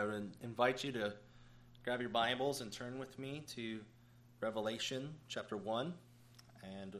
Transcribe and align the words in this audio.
I 0.00 0.04
would 0.04 0.30
invite 0.42 0.82
you 0.82 0.92
to 0.92 1.12
grab 1.84 2.00
your 2.00 2.08
Bibles 2.08 2.62
and 2.62 2.72
turn 2.72 2.98
with 2.98 3.18
me 3.18 3.44
to 3.48 3.80
Revelation 4.40 5.10
chapter 5.28 5.58
1. 5.58 5.92
And 6.62 6.96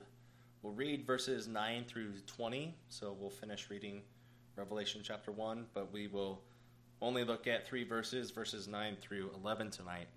we'll 0.60 0.74
read 0.74 1.06
verses 1.06 1.48
9 1.48 1.86
through 1.88 2.12
20. 2.26 2.74
So 2.90 3.16
we'll 3.18 3.30
finish 3.30 3.70
reading 3.70 4.02
Revelation 4.54 5.00
chapter 5.02 5.32
1, 5.32 5.64
but 5.72 5.90
we 5.90 6.08
will 6.08 6.42
only 7.00 7.24
look 7.24 7.46
at 7.46 7.66
three 7.66 7.84
verses, 7.84 8.32
verses 8.32 8.68
9 8.68 8.98
through 9.00 9.30
11 9.42 9.70
tonight. 9.70 10.08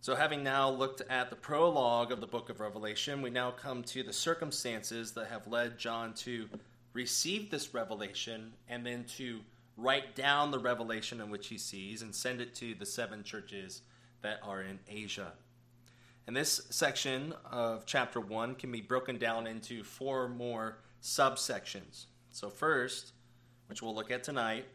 So, 0.00 0.16
having 0.16 0.42
now 0.42 0.68
looked 0.68 1.02
at 1.08 1.30
the 1.30 1.36
prologue 1.36 2.10
of 2.10 2.20
the 2.20 2.26
book 2.26 2.50
of 2.50 2.58
Revelation, 2.58 3.22
we 3.22 3.30
now 3.30 3.52
come 3.52 3.84
to 3.84 4.02
the 4.02 4.12
circumstances 4.12 5.12
that 5.12 5.28
have 5.28 5.46
led 5.46 5.78
John 5.78 6.14
to 6.14 6.48
receive 6.94 7.50
this 7.50 7.74
revelation 7.74 8.54
and 8.68 8.84
then 8.84 9.04
to 9.18 9.40
write 9.78 10.16
down 10.16 10.50
the 10.50 10.58
revelation 10.58 11.20
in 11.20 11.30
which 11.30 11.46
he 11.46 11.56
sees 11.56 12.02
and 12.02 12.14
send 12.14 12.40
it 12.40 12.54
to 12.56 12.74
the 12.74 12.84
seven 12.84 13.22
churches 13.22 13.82
that 14.22 14.40
are 14.42 14.60
in 14.60 14.80
Asia. 14.88 15.32
And 16.26 16.36
this 16.36 16.66
section 16.68 17.32
of 17.50 17.86
chapter 17.86 18.20
1 18.20 18.56
can 18.56 18.72
be 18.72 18.82
broken 18.82 19.16
down 19.16 19.46
into 19.46 19.84
four 19.84 20.28
more 20.28 20.78
subsections. 21.00 22.06
So, 22.32 22.50
first, 22.50 23.12
which 23.68 23.80
we'll 23.80 23.94
look 23.94 24.10
at 24.10 24.24
tonight, 24.24 24.66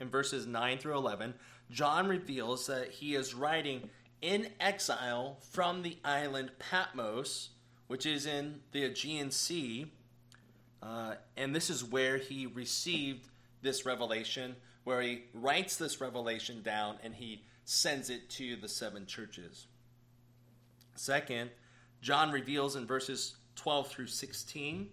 in 0.00 0.08
verses 0.08 0.46
9 0.46 0.78
through 0.78 0.96
11, 0.96 1.34
John 1.70 2.06
reveals 2.06 2.66
that 2.68 2.90
he 2.90 3.14
is 3.14 3.34
writing 3.34 3.90
in 4.20 4.48
exile 4.60 5.38
from 5.50 5.82
the 5.82 5.98
island 6.04 6.52
Patmos, 6.58 7.50
which 7.88 8.06
is 8.06 8.26
in 8.26 8.60
the 8.70 8.84
Aegean 8.84 9.30
Sea. 9.30 9.90
Uh, 10.82 11.16
and 11.36 11.54
this 11.54 11.68
is 11.68 11.84
where 11.84 12.16
he 12.16 12.46
received 12.46 13.28
this 13.62 13.86
revelation, 13.86 14.56
where 14.84 15.00
he 15.00 15.24
writes 15.32 15.76
this 15.76 16.00
revelation 16.00 16.62
down 16.62 16.96
and 17.02 17.14
he 17.14 17.42
sends 17.64 18.10
it 18.10 18.28
to 18.28 18.56
the 18.56 18.68
seven 18.68 19.06
churches. 19.06 19.66
Second, 20.96 21.50
John 22.00 22.30
reveals 22.32 22.76
in 22.76 22.86
verses 22.86 23.36
12 23.56 23.88
through 23.88 24.06
16 24.08 24.88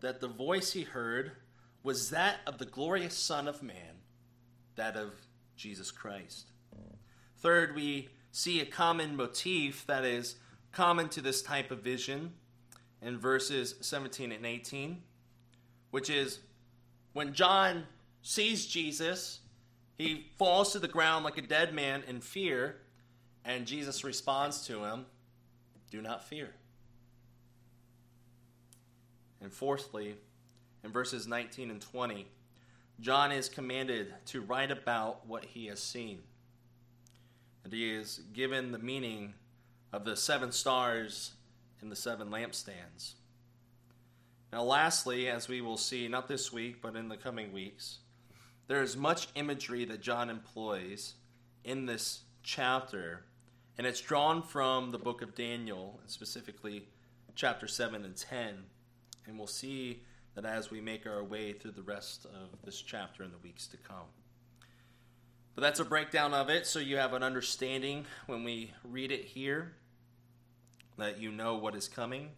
that 0.00 0.20
the 0.20 0.28
voice 0.28 0.72
he 0.72 0.82
heard 0.82 1.32
was 1.82 2.10
that 2.10 2.36
of 2.46 2.58
the 2.58 2.66
glorious 2.66 3.16
Son 3.16 3.48
of 3.48 3.62
Man, 3.62 4.02
that 4.76 4.96
of 4.96 5.12
Jesus 5.56 5.90
Christ. 5.90 6.46
Third, 7.38 7.74
we 7.74 8.08
see 8.32 8.60
a 8.60 8.66
common 8.66 9.16
motif 9.16 9.86
that 9.86 10.04
is 10.04 10.36
common 10.72 11.08
to 11.10 11.20
this 11.20 11.42
type 11.42 11.70
of 11.70 11.80
vision 11.80 12.32
in 13.00 13.18
verses 13.18 13.76
17 13.80 14.32
and 14.32 14.44
18, 14.44 15.02
which 15.90 16.10
is 16.10 16.40
when 17.12 17.32
John 17.32 17.84
sees 18.26 18.66
Jesus, 18.66 19.40
he 19.98 20.26
falls 20.36 20.72
to 20.72 20.78
the 20.78 20.88
ground 20.88 21.24
like 21.24 21.38
a 21.38 21.42
dead 21.42 21.74
man 21.74 22.02
in 22.06 22.20
fear, 22.20 22.76
and 23.44 23.66
Jesus 23.66 24.04
responds 24.04 24.66
to 24.66 24.84
him, 24.84 25.06
Do 25.90 26.02
not 26.02 26.24
fear. 26.24 26.50
And 29.40 29.52
fourthly, 29.52 30.16
in 30.82 30.90
verses 30.90 31.26
19 31.26 31.70
and 31.70 31.80
20, 31.80 32.26
John 33.00 33.32
is 33.32 33.48
commanded 33.48 34.14
to 34.26 34.40
write 34.40 34.70
about 34.70 35.26
what 35.26 35.44
he 35.44 35.66
has 35.66 35.80
seen 35.80 36.20
and 37.66 37.72
he 37.72 37.92
is 37.92 38.20
given 38.32 38.70
the 38.70 38.78
meaning 38.78 39.34
of 39.92 40.04
the 40.04 40.16
seven 40.16 40.52
stars 40.52 41.32
and 41.80 41.90
the 41.90 41.96
seven 41.96 42.30
lampstands. 42.30 43.14
Now, 44.52 44.62
lastly, 44.62 45.28
as 45.28 45.48
we 45.48 45.60
will 45.60 45.76
see, 45.76 46.06
not 46.06 46.28
this 46.28 46.52
week, 46.52 46.80
but 46.80 46.94
in 46.94 47.08
the 47.08 47.16
coming 47.16 47.52
weeks, 47.52 47.98
there 48.68 48.82
is 48.82 48.96
much 48.96 49.28
imagery 49.34 49.84
that 49.84 50.00
John 50.00 50.28
employs 50.28 51.14
in 51.64 51.86
this 51.86 52.22
chapter, 52.42 53.24
and 53.78 53.86
it's 53.86 54.00
drawn 54.00 54.42
from 54.42 54.90
the 54.90 54.98
book 54.98 55.22
of 55.22 55.34
Daniel, 55.34 56.00
specifically 56.06 56.88
chapter 57.34 57.66
7 57.66 58.04
and 58.04 58.16
10. 58.16 58.54
And 59.26 59.38
we'll 59.38 59.46
see 59.46 60.02
that 60.34 60.44
as 60.44 60.70
we 60.70 60.80
make 60.80 61.06
our 61.06 61.22
way 61.22 61.52
through 61.52 61.72
the 61.72 61.82
rest 61.82 62.24
of 62.26 62.60
this 62.64 62.80
chapter 62.80 63.22
in 63.22 63.30
the 63.30 63.38
weeks 63.38 63.66
to 63.68 63.76
come. 63.76 64.06
But 65.54 65.62
that's 65.62 65.80
a 65.80 65.84
breakdown 65.84 66.34
of 66.34 66.50
it, 66.50 66.66
so 66.66 66.78
you 66.78 66.98
have 66.98 67.14
an 67.14 67.22
understanding 67.22 68.04
when 68.26 68.44
we 68.44 68.72
read 68.84 69.10
it 69.10 69.24
here 69.24 69.72
that 70.98 71.18
you 71.18 71.30
know 71.30 71.56
what 71.56 71.74
is 71.74 71.88
coming 71.88 72.30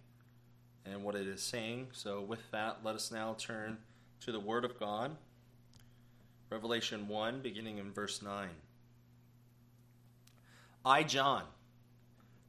and 0.84 1.02
what 1.02 1.14
it 1.14 1.26
is 1.26 1.42
saying. 1.42 1.88
So, 1.92 2.20
with 2.20 2.50
that, 2.52 2.78
let 2.84 2.94
us 2.94 3.10
now 3.10 3.34
turn 3.38 3.78
to 4.20 4.32
the 4.32 4.40
Word 4.40 4.64
of 4.64 4.78
God. 4.78 5.16
Revelation 6.50 7.08
1, 7.08 7.40
beginning 7.42 7.78
in 7.78 7.92
verse 7.92 8.22
9. 8.22 8.48
I, 10.84 11.02
John, 11.02 11.42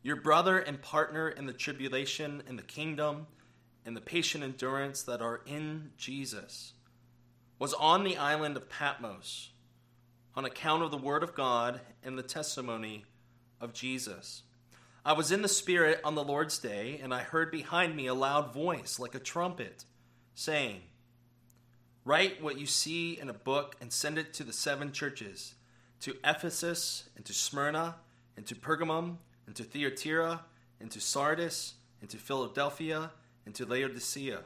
your 0.01 0.15
brother 0.15 0.57
and 0.57 0.81
partner 0.81 1.27
in 1.27 1.45
the 1.45 1.53
tribulation 1.53 2.41
and 2.47 2.57
the 2.57 2.63
kingdom 2.63 3.27
and 3.85 3.97
the 3.97 4.01
patient 4.01 4.43
endurance 4.43 5.03
that 5.03 5.21
are 5.21 5.41
in 5.45 5.91
Jesus, 5.97 6.73
was 7.57 7.73
on 7.73 8.03
the 8.03 8.15
island 8.15 8.55
of 8.55 8.69
Patmos 8.69 9.51
on 10.35 10.45
account 10.45 10.83
of 10.83 10.91
the 10.91 10.97
word 10.97 11.23
of 11.23 11.35
God 11.35 11.81
and 12.01 12.17
the 12.17 12.23
testimony 12.23 13.03
of 13.59 13.73
Jesus. 13.73 14.43
I 15.03 15.11
was 15.13 15.31
in 15.31 15.41
the 15.41 15.49
Spirit 15.49 15.99
on 16.05 16.15
the 16.15 16.23
Lord's 16.23 16.57
day, 16.59 16.99
and 17.03 17.13
I 17.13 17.23
heard 17.23 17.51
behind 17.51 17.95
me 17.95 18.07
a 18.07 18.13
loud 18.13 18.53
voice 18.53 18.99
like 18.99 19.15
a 19.15 19.19
trumpet, 19.19 19.83
saying, 20.35 20.81
Write 22.09 22.41
what 22.41 22.57
you 22.57 22.65
see 22.65 23.19
in 23.19 23.29
a 23.29 23.33
book 23.33 23.75
and 23.79 23.93
send 23.93 24.17
it 24.17 24.33
to 24.33 24.43
the 24.43 24.51
seven 24.51 24.91
churches 24.91 25.53
to 25.99 26.15
Ephesus, 26.23 27.07
and 27.15 27.23
to 27.23 27.33
Smyrna, 27.33 27.97
and 28.35 28.47
to 28.47 28.55
Pergamum, 28.55 29.17
and 29.45 29.55
to 29.55 29.63
Thyatira, 29.63 30.41
and 30.79 30.89
to 30.89 30.99
Sardis, 30.99 31.75
and 32.01 32.09
to 32.09 32.17
Philadelphia, 32.17 33.11
and 33.45 33.53
to 33.53 33.63
Laodicea. 33.63 34.39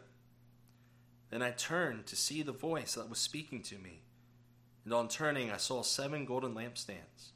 Then 1.29 1.41
I 1.41 1.51
turned 1.51 2.05
to 2.07 2.17
see 2.17 2.41
the 2.41 2.51
voice 2.51 2.95
that 2.95 3.09
was 3.09 3.19
speaking 3.19 3.61
to 3.61 3.77
me. 3.77 4.01
And 4.83 4.93
on 4.93 5.07
turning, 5.07 5.49
I 5.49 5.55
saw 5.55 5.83
seven 5.83 6.25
golden 6.25 6.53
lampstands. 6.53 7.31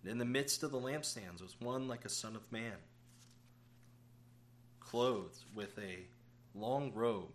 And 0.00 0.10
in 0.10 0.16
the 0.16 0.24
midst 0.24 0.62
of 0.62 0.70
the 0.70 0.80
lampstands 0.80 1.42
was 1.42 1.60
one 1.60 1.86
like 1.86 2.06
a 2.06 2.08
son 2.08 2.34
of 2.34 2.50
man, 2.50 2.78
clothed 4.80 5.44
with 5.54 5.78
a 5.78 6.06
long 6.54 6.94
robe, 6.94 7.34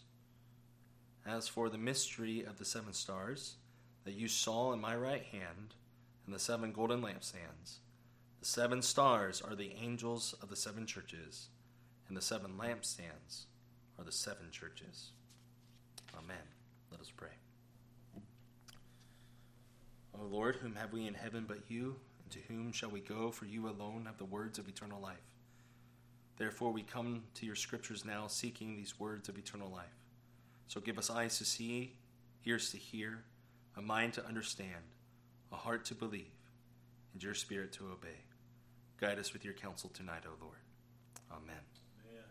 As 1.25 1.47
for 1.47 1.69
the 1.69 1.77
mystery 1.77 2.43
of 2.43 2.57
the 2.57 2.65
seven 2.65 2.93
stars 2.93 3.55
that 4.05 4.13
you 4.13 4.27
saw 4.27 4.73
in 4.73 4.81
my 4.81 4.95
right 4.95 5.23
hand, 5.23 5.75
and 6.25 6.33
the 6.33 6.39
seven 6.39 6.71
golden 6.71 7.01
lampstands, 7.01 7.77
the 8.39 8.45
seven 8.45 8.81
stars 8.81 9.41
are 9.41 9.55
the 9.55 9.73
angels 9.79 10.33
of 10.41 10.49
the 10.49 10.55
seven 10.55 10.85
churches, 10.87 11.47
and 12.07 12.17
the 12.17 12.21
seven 12.21 12.53
lampstands 12.59 13.45
are 13.99 14.03
the 14.03 14.11
seven 14.11 14.47
churches. 14.51 15.11
Amen. 16.17 16.37
Let 16.91 17.01
us 17.01 17.11
pray. 17.15 17.29
O 20.19 20.25
Lord, 20.25 20.55
whom 20.55 20.75
have 20.75 20.91
we 20.91 21.07
in 21.07 21.13
heaven 21.13 21.45
but 21.47 21.59
you? 21.69 21.95
And 22.23 22.31
to 22.31 22.39
whom 22.47 22.71
shall 22.71 22.89
we 22.89 22.99
go? 22.99 23.31
For 23.31 23.45
you 23.45 23.69
alone 23.69 24.05
have 24.05 24.17
the 24.17 24.25
words 24.25 24.59
of 24.59 24.67
eternal 24.67 24.99
life. 24.99 25.17
Therefore, 26.37 26.71
we 26.71 26.81
come 26.81 27.23
to 27.35 27.45
your 27.45 27.55
scriptures 27.55 28.03
now, 28.03 28.27
seeking 28.27 28.75
these 28.75 28.99
words 28.99 29.29
of 29.29 29.37
eternal 29.37 29.69
life. 29.69 30.00
So 30.71 30.79
give 30.79 30.97
us 30.97 31.09
eyes 31.09 31.37
to 31.39 31.43
see, 31.43 31.97
ears 32.45 32.71
to 32.71 32.77
hear, 32.77 33.25
a 33.75 33.81
mind 33.81 34.13
to 34.13 34.25
understand, 34.25 34.69
a 35.51 35.57
heart 35.57 35.83
to 35.87 35.95
believe. 35.95 36.31
and 37.11 37.21
your 37.21 37.33
spirit 37.33 37.73
to 37.73 37.87
obey. 37.91 38.21
Guide 38.97 39.19
us 39.19 39.33
with 39.33 39.43
your 39.43 39.53
counsel 39.53 39.89
tonight, 39.93 40.23
O 40.25 40.31
Lord. 40.39 40.55
Amen. 41.29 41.57
Amen. 42.09 42.23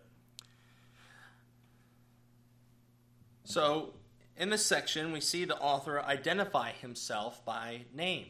So, 3.44 3.92
in 4.38 4.48
this 4.48 4.64
section, 4.64 5.12
we 5.12 5.20
see 5.20 5.44
the 5.44 5.58
author 5.58 6.00
identify 6.00 6.72
himself 6.72 7.44
by 7.44 7.82
name. 7.92 8.28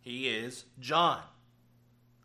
He 0.00 0.30
is 0.30 0.64
John. 0.80 1.20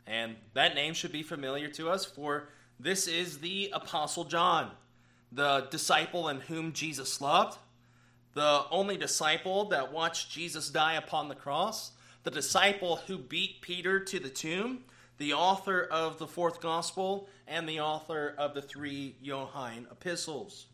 And 0.08 0.38
that 0.54 0.76
name 0.76 0.94
should 0.94 1.12
be 1.12 1.24
familiar 1.24 1.68
to 1.72 1.90
us, 1.90 2.06
for 2.06 2.48
this 2.80 3.06
is 3.06 3.40
the 3.40 3.70
Apostle 3.74 4.24
John, 4.24 4.72
the 5.34 5.68
disciple 5.72 6.30
in 6.30 6.42
whom 6.42 6.74
Jesus 6.74 7.20
loved, 7.20 7.58
the 8.34 8.66
only 8.72 8.98
disciple 8.98 9.66
that 9.66 9.92
watched 9.92 10.32
Jesus 10.32 10.70
die 10.70 10.94
upon 10.94 11.28
the 11.28 11.36
cross, 11.36 11.92
the 12.24 12.32
disciple 12.32 12.98
who 13.08 13.18
beat 13.18 13.62
Peter 13.62 14.00
to 14.00 14.20
the 14.20 14.30
tomb, 14.30 14.84
the 15.18 15.34
author 15.34 15.84
of 15.84 16.18
the 16.18 16.28
fourth 16.28 16.62
gospel, 16.62 17.28
and 17.48 17.68
the 17.68 17.80
author 17.80 18.34
of 18.38 18.54
the 18.54 18.62
three 18.62 19.16
Johannine 19.24 19.88
epistles. 19.92 20.68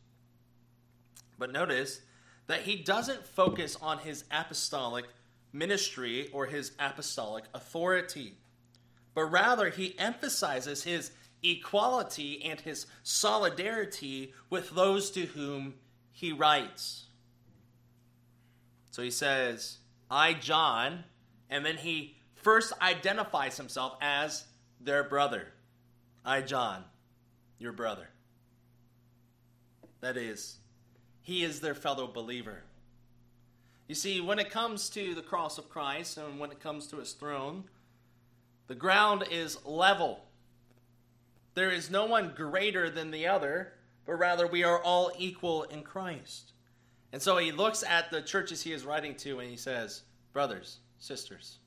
But 1.37 1.51
notice 1.51 2.01
that 2.47 2.61
he 2.61 2.75
doesn't 2.77 3.25
focus 3.25 3.77
on 3.81 3.99
his 3.99 4.23
apostolic 4.31 5.05
ministry 5.53 6.29
or 6.31 6.45
his 6.45 6.71
apostolic 6.79 7.45
authority, 7.53 8.33
but 9.13 9.25
rather 9.25 9.69
he 9.69 9.97
emphasizes 9.97 10.83
his 10.83 11.11
equality 11.43 12.43
and 12.43 12.59
his 12.59 12.85
solidarity 13.03 14.33
with 14.49 14.71
those 14.71 15.11
to 15.11 15.21
whom 15.21 15.75
he 16.11 16.31
writes. 16.31 17.05
So 18.91 19.01
he 19.01 19.11
says, 19.11 19.77
I, 20.09 20.33
John, 20.33 21.03
and 21.49 21.65
then 21.65 21.77
he 21.77 22.17
first 22.35 22.73
identifies 22.81 23.57
himself 23.57 23.95
as 24.01 24.45
their 24.81 25.03
brother. 25.03 25.47
I, 26.25 26.41
John, 26.41 26.83
your 27.57 27.71
brother. 27.71 28.09
That 30.01 30.17
is, 30.17 30.57
he 31.21 31.43
is 31.43 31.59
their 31.59 31.75
fellow 31.75 32.07
believer. 32.07 32.63
You 33.87 33.95
see, 33.95 34.21
when 34.21 34.39
it 34.39 34.49
comes 34.49 34.89
to 34.91 35.15
the 35.15 35.21
cross 35.21 35.57
of 35.57 35.69
Christ 35.69 36.17
and 36.17 36.39
when 36.39 36.51
it 36.51 36.59
comes 36.59 36.87
to 36.87 36.97
his 36.97 37.13
throne, 37.13 37.63
the 38.67 38.75
ground 38.75 39.25
is 39.31 39.57
level. 39.65 40.25
There 41.59 41.71
is 41.71 41.91
no 41.91 42.05
one 42.05 42.31
greater 42.37 42.89
than 42.89 43.11
the 43.11 43.27
other, 43.27 43.73
but 44.05 44.13
rather 44.13 44.47
we 44.47 44.63
are 44.63 44.81
all 44.81 45.11
equal 45.17 45.63
in 45.63 45.83
Christ. 45.83 46.53
And 47.11 47.21
so 47.21 47.35
he 47.35 47.51
looks 47.51 47.83
at 47.83 48.09
the 48.09 48.21
churches 48.21 48.63
he 48.63 48.71
is 48.71 48.85
writing 48.85 49.13
to 49.15 49.41
and 49.41 49.49
he 49.49 49.57
says, 49.57 50.03
Brothers, 50.31 50.77
sisters. 50.99 51.57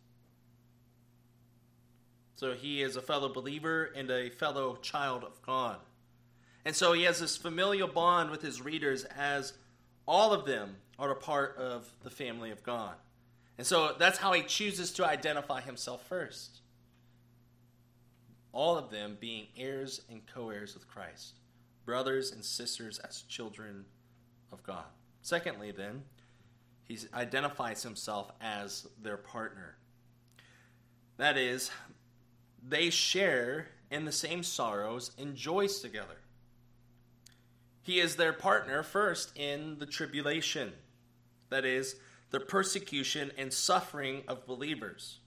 So 2.37 2.55
he 2.55 2.81
is 2.81 2.97
a 2.97 3.03
fellow 3.03 3.31
believer 3.35 3.91
and 3.95 4.11
a 4.11 4.31
fellow 4.31 4.77
child 4.77 5.25
of 5.25 5.43
God. 5.43 5.77
And 6.65 6.75
so 6.75 6.95
he 6.95 7.03
has 7.03 7.21
this 7.21 7.37
familial 7.37 7.87
bond 7.87 8.31
with 8.31 8.41
his 8.41 8.63
readers 8.63 9.05
as 9.05 9.53
all 10.09 10.33
of 10.33 10.47
them 10.47 10.77
are 10.99 11.11
a 11.11 11.17
part 11.17 11.59
of 11.59 11.93
the 12.03 12.09
family 12.09 12.51
of 12.51 12.63
God. 12.63 12.95
And 13.59 13.67
so 13.67 13.95
that's 13.99 14.17
how 14.17 14.33
he 14.33 14.43
chooses 14.43 14.91
to 14.93 15.07
identify 15.07 15.61
himself 15.61 16.07
first. 16.09 16.62
All 18.53 18.77
of 18.77 18.91
them 18.91 19.17
being 19.19 19.47
heirs 19.57 20.03
and 20.11 20.23
co 20.27 20.51
heirs 20.51 20.75
with 20.75 20.87
Christ, 20.87 21.35
brothers 21.85 22.33
and 22.33 22.45
sisters 22.45 22.99
as 22.99 23.23
children 23.23 23.85
of 24.53 24.63
God. 24.63 24.85
Secondly, 25.23 25.71
then, 25.71 26.03
he 26.85 26.99
identifies 27.15 27.83
himself 27.83 28.31
as 28.41 28.87
their 29.01 29.17
partner. 29.17 29.77
That 31.17 31.37
is, 31.37 31.71
they 32.67 32.91
share 32.91 33.69
in 33.91 34.05
the 34.05 34.13
same 34.13 34.43
sorrows 34.43 35.13
and 35.19 35.35
joys 35.35 35.81
together. 35.81 36.19
He 37.83 38.01
is 38.01 38.17
their 38.17 38.33
partner 38.33 38.83
first 38.83 39.37
in 39.37 39.79
the 39.79 39.87
tribulation, 39.87 40.73
that 41.51 41.65
is, 41.65 41.97
the 42.31 42.41
persecution 42.41 43.33
and 43.37 43.53
suffering 43.53 44.23
of 44.29 44.47
believers, 44.47 45.19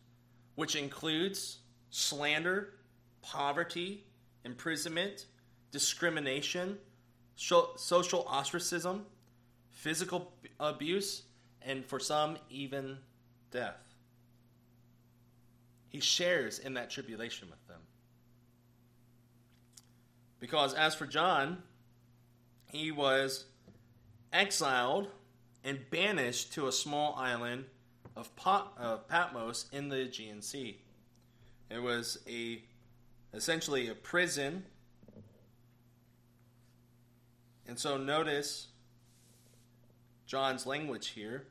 which 0.55 0.75
includes 0.75 1.59
slander, 1.89 2.73
poverty, 3.25 4.03
imprisonment, 4.43 5.25
discrimination, 5.71 6.77
social 7.35 8.25
ostracism, 8.29 9.05
physical 9.71 10.31
abuse, 10.59 11.23
and 11.61 11.85
for 11.85 11.99
some, 11.99 12.37
even 12.49 12.97
death. 13.51 13.81
He 15.89 15.99
shares 15.99 16.59
in 16.59 16.75
that 16.75 16.89
tribulation 16.89 17.49
with 17.49 17.67
them. 17.67 17.81
Because 20.39 20.73
as 20.73 20.93
for 20.93 21.07
John, 21.07 21.63
he 22.71 22.91
was 22.91 23.45
exiled 24.31 25.07
and 25.63 25.79
banished 25.89 26.53
to 26.53 26.67
a 26.67 26.71
small 26.71 27.15
island 27.15 27.65
of 28.15 28.29
Patmos 28.35 29.65
in 29.71 29.89
the 29.89 30.01
Aegean 30.01 30.41
Sea. 30.41 30.79
It 31.69 31.79
was 31.79 32.19
a 32.29 32.61
essentially 33.35 33.89
a 33.89 33.95
prison. 33.95 34.63
And 37.67 37.77
so 37.77 37.97
notice 37.97 38.67
John's 40.25 40.65
language 40.65 41.09
here. 41.09 41.45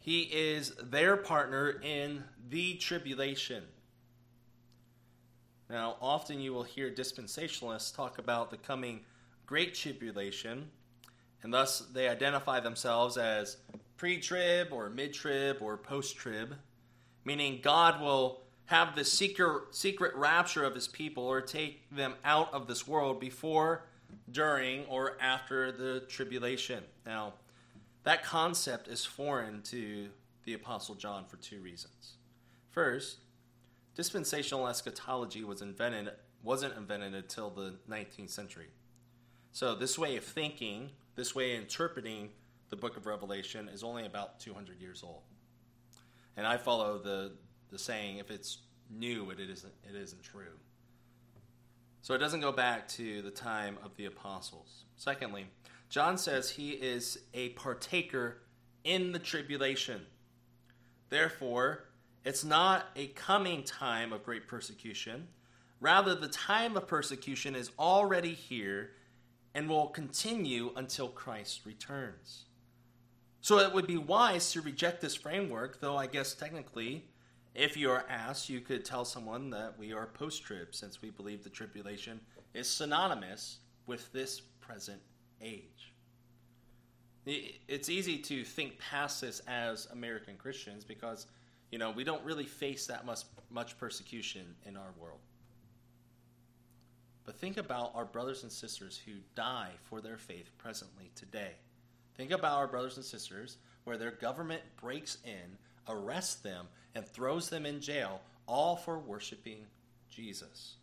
He 0.00 0.22
is 0.22 0.74
their 0.82 1.16
partner 1.16 1.80
in 1.82 2.24
the 2.48 2.74
tribulation. 2.74 3.64
Now, 5.70 5.96
often 6.00 6.40
you 6.40 6.52
will 6.52 6.64
hear 6.64 6.90
dispensationalists 6.90 7.94
talk 7.94 8.18
about 8.18 8.50
the 8.50 8.56
coming 8.56 9.00
great 9.46 9.74
tribulation, 9.74 10.70
and 11.42 11.52
thus 11.52 11.80
they 11.80 12.08
identify 12.08 12.60
themselves 12.60 13.16
as 13.16 13.58
pre 13.96 14.18
trib 14.18 14.68
or 14.72 14.90
mid 14.90 15.14
trib 15.14 15.58
or 15.60 15.76
post 15.76 16.16
trib, 16.16 16.56
meaning 17.24 17.60
God 17.62 18.00
will 18.00 18.41
have 18.66 18.96
the 18.96 19.04
secret, 19.04 19.74
secret 19.74 20.14
rapture 20.14 20.64
of 20.64 20.74
his 20.74 20.88
people 20.88 21.24
or 21.24 21.40
take 21.40 21.88
them 21.90 22.14
out 22.24 22.52
of 22.54 22.66
this 22.66 22.86
world 22.86 23.20
before 23.20 23.84
during, 24.30 24.84
or 24.86 25.16
after 25.20 25.72
the 25.72 26.00
tribulation. 26.00 26.84
Now, 27.06 27.34
that 28.04 28.24
concept 28.24 28.88
is 28.88 29.04
foreign 29.04 29.62
to 29.62 30.08
the 30.44 30.54
Apostle 30.54 30.94
John 30.94 31.24
for 31.24 31.36
two 31.36 31.60
reasons. 31.60 32.14
First, 32.70 33.18
dispensational 33.94 34.66
eschatology 34.68 35.44
was 35.44 35.62
invented 35.62 36.10
wasn't 36.42 36.76
invented 36.76 37.14
until 37.14 37.50
the 37.50 37.74
19th 37.88 38.30
century. 38.30 38.66
So 39.52 39.76
this 39.76 39.96
way 39.96 40.16
of 40.16 40.24
thinking, 40.24 40.90
this 41.14 41.36
way 41.36 41.54
of 41.54 41.62
interpreting 41.62 42.30
the 42.68 42.74
book 42.74 42.96
of 42.96 43.06
Revelation 43.06 43.68
is 43.68 43.84
only 43.84 44.06
about 44.06 44.40
200 44.40 44.80
years 44.80 45.04
old. 45.04 45.22
And 46.36 46.44
I 46.44 46.56
follow 46.56 46.98
the 46.98 47.32
the 47.72 47.78
saying 47.78 48.18
if 48.18 48.30
it's 48.30 48.58
new 48.90 49.30
it 49.30 49.40
isn't 49.40 49.72
it 49.88 49.96
isn't 49.96 50.22
true. 50.22 50.58
So 52.02 52.14
it 52.14 52.18
doesn't 52.18 52.40
go 52.40 52.52
back 52.52 52.88
to 52.88 53.22
the 53.22 53.30
time 53.30 53.78
of 53.84 53.96
the 53.96 54.06
apostles. 54.06 54.84
Secondly, 54.96 55.46
John 55.88 56.18
says 56.18 56.50
he 56.50 56.70
is 56.70 57.18
a 57.32 57.50
partaker 57.50 58.38
in 58.84 59.12
the 59.12 59.18
tribulation. 59.18 60.02
Therefore, 61.10 61.84
it's 62.24 62.44
not 62.44 62.86
a 62.96 63.08
coming 63.08 63.62
time 63.62 64.12
of 64.12 64.24
great 64.24 64.48
persecution. 64.48 65.28
Rather, 65.80 66.14
the 66.14 66.28
time 66.28 66.76
of 66.76 66.86
persecution 66.86 67.54
is 67.54 67.70
already 67.78 68.34
here 68.34 68.90
and 69.54 69.68
will 69.68 69.88
continue 69.88 70.72
until 70.76 71.08
Christ 71.08 71.62
returns. 71.64 72.46
So 73.40 73.58
it 73.58 73.72
would 73.72 73.86
be 73.86 73.96
wise 73.96 74.52
to 74.52 74.60
reject 74.60 75.00
this 75.00 75.16
framework, 75.16 75.80
though 75.80 75.96
I 75.96 76.06
guess 76.06 76.34
technically 76.34 77.04
if 77.54 77.76
you 77.76 77.90
are 77.90 78.04
asked, 78.08 78.48
you 78.48 78.60
could 78.60 78.84
tell 78.84 79.04
someone 79.04 79.50
that 79.50 79.78
we 79.78 79.92
are 79.92 80.06
post 80.06 80.42
trib, 80.42 80.74
since 80.74 81.02
we 81.02 81.10
believe 81.10 81.44
the 81.44 81.50
tribulation 81.50 82.20
is 82.54 82.68
synonymous 82.68 83.58
with 83.86 84.12
this 84.12 84.40
present 84.60 85.00
age. 85.40 85.92
It's 87.24 87.88
easy 87.88 88.18
to 88.18 88.44
think 88.44 88.78
past 88.78 89.20
this 89.20 89.40
as 89.46 89.86
American 89.92 90.36
Christians 90.36 90.84
because, 90.84 91.26
you 91.70 91.78
know, 91.78 91.90
we 91.90 92.02
don't 92.02 92.24
really 92.24 92.46
face 92.46 92.86
that 92.86 93.06
much, 93.06 93.20
much 93.50 93.78
persecution 93.78 94.56
in 94.66 94.76
our 94.76 94.92
world. 94.98 95.20
But 97.24 97.36
think 97.36 97.58
about 97.58 97.92
our 97.94 98.04
brothers 98.04 98.42
and 98.42 98.50
sisters 98.50 99.00
who 99.04 99.12
die 99.36 99.70
for 99.84 100.00
their 100.00 100.16
faith 100.16 100.50
presently 100.58 101.12
today. 101.14 101.52
Think 102.16 102.32
about 102.32 102.58
our 102.58 102.66
brothers 102.66 102.96
and 102.96 103.06
sisters 103.06 103.58
where 103.84 103.96
their 103.96 104.10
government 104.10 104.62
breaks 104.80 105.18
in, 105.24 105.56
arrests 105.88 106.36
them, 106.36 106.66
and 106.94 107.06
throws 107.06 107.48
them 107.48 107.66
in 107.66 107.80
jail, 107.80 108.20
all 108.46 108.76
for 108.76 108.98
worshiping 108.98 109.66
Jesus. 110.10 110.74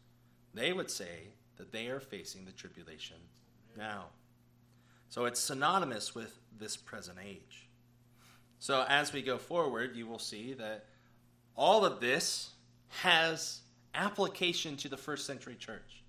They 0.54 0.74
would 0.74 0.90
say 0.90 1.30
that 1.58 1.72
they 1.72 1.88
are 1.88 2.00
facing 2.00 2.46
the 2.46 2.52
tribulation 2.52 3.18
now. 3.78 4.06
So 5.10 5.26
it's 5.26 5.40
synonymous 5.40 6.16
with 6.16 6.40
this 6.58 6.78
present 6.78 7.18
age. 7.24 7.68
So 8.60 8.86
as 8.90 9.14
we 9.14 9.22
go 9.22 9.38
forward, 9.38 9.96
you 9.96 10.08
will 10.08 10.20
see 10.20 10.54
that 10.54 10.86
all 11.56 11.86
of 11.86 12.00
this 12.00 12.52
has 12.90 13.62
application 13.94 14.76
to 14.78 14.90
the 14.90 14.98
first 14.98 15.26
century 15.26 15.56
church. 15.56 16.04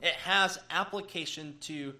It 0.00 0.14
has 0.14 0.58
application 0.70 1.56
to 1.62 1.94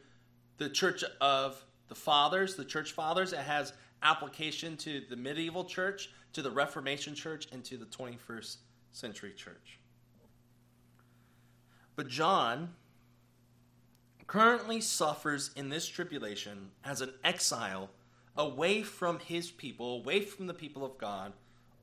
the 0.58 0.68
church 0.68 1.02
of 1.20 1.62
the 1.88 1.94
fathers, 1.94 2.56
the 2.56 2.64
church 2.64 2.92
fathers. 2.92 3.32
It 3.32 3.40
has 3.40 3.72
application 4.02 4.76
to 4.78 5.02
the 5.08 5.16
medieval 5.16 5.64
church, 5.64 6.10
to 6.36 6.42
the 6.42 6.50
Reformation 6.50 7.14
church, 7.14 7.48
and 7.50 7.64
to 7.64 7.78
the 7.78 7.86
21st 7.86 8.58
century 8.92 9.32
church. 9.34 9.78
But 11.94 12.08
John 12.08 12.74
currently 14.26 14.82
suffers 14.82 15.50
in 15.56 15.70
this 15.70 15.88
tribulation 15.88 16.72
as 16.84 17.00
an 17.00 17.14
exile 17.24 17.88
away 18.36 18.82
from 18.82 19.18
his 19.18 19.50
people, 19.50 20.02
away 20.02 20.20
from 20.20 20.46
the 20.46 20.52
people 20.52 20.84
of 20.84 20.98
God, 20.98 21.32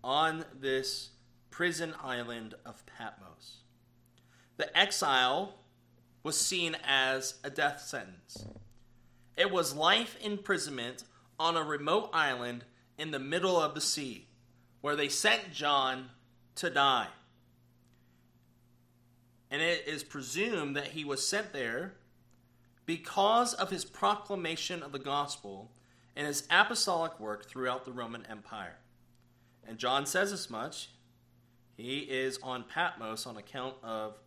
on 0.03 0.45
this 0.61 1.09
prison 1.49 1.95
island 2.03 2.53
of 2.63 2.85
Patmos. 2.85 3.63
The 4.57 4.77
exile 4.77 5.55
was 6.21 6.39
seen 6.39 6.77
as 6.87 7.39
a 7.43 7.49
death 7.49 7.81
sentence. 7.81 8.45
It 9.35 9.49
was 9.49 9.73
life 9.75 10.15
imprisonment 10.21 11.05
on 11.39 11.57
a 11.57 11.63
remote 11.63 12.11
island 12.13 12.65
in 12.99 13.09
the 13.09 13.17
middle 13.17 13.59
of 13.59 13.73
the 13.73 13.81
sea, 13.81 14.27
where 14.83 14.97
they 14.97 15.07
sent 15.07 15.53
John 15.53 16.09
to 16.55 16.69
die. 16.69 17.07
And 19.49 19.61
it 19.61 19.87
is 19.87 20.03
presumed 20.03 20.75
that 20.75 20.87
he 20.87 21.05
was 21.05 21.25
sent 21.25 21.53
there 21.53 21.93
because 22.85 23.53
of 23.53 23.69
his 23.69 23.85
proclamation 23.85 24.83
of 24.83 24.91
the 24.91 24.99
gospel 24.99 25.71
and 26.17 26.27
his 26.27 26.45
apostolic 26.51 27.17
work 27.17 27.47
throughout 27.47 27.85
the 27.85 27.93
Roman 27.93 28.25
Empire. 28.25 28.75
And 29.65 29.77
John 29.77 30.05
says 30.05 30.33
as 30.33 30.49
much. 30.49 30.89
He 31.77 31.99
is 31.99 32.37
on 32.43 32.65
Patmos 32.65 33.25
on 33.25 33.37
account 33.37 33.75
of 33.83 34.17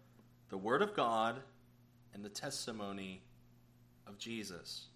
the 0.49 0.57
Word 0.57 0.81
of 0.81 0.97
God 0.97 1.37
and 2.15 2.25
the 2.25 2.31
testimony 2.31 3.21
of 4.07 4.17
Jesus. 4.17 4.87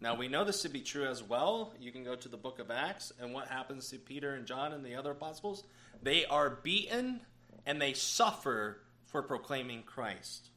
Now, 0.00 0.14
we 0.14 0.28
know 0.28 0.44
this 0.44 0.62
to 0.62 0.68
be 0.68 0.82
true 0.82 1.06
as 1.06 1.22
well. 1.22 1.72
You 1.80 1.90
can 1.90 2.04
go 2.04 2.14
to 2.14 2.28
the 2.28 2.36
book 2.36 2.58
of 2.58 2.70
Acts, 2.70 3.12
and 3.20 3.32
what 3.32 3.48
happens 3.48 3.88
to 3.90 3.98
Peter 3.98 4.34
and 4.34 4.46
John 4.46 4.72
and 4.72 4.84
the 4.84 4.94
other 4.94 5.12
apostles? 5.12 5.64
They 6.02 6.26
are 6.26 6.50
beaten 6.62 7.20
and 7.64 7.80
they 7.80 7.94
suffer 7.94 8.82
for 9.06 9.22
proclaiming 9.22 9.82
Christ. 9.82 10.50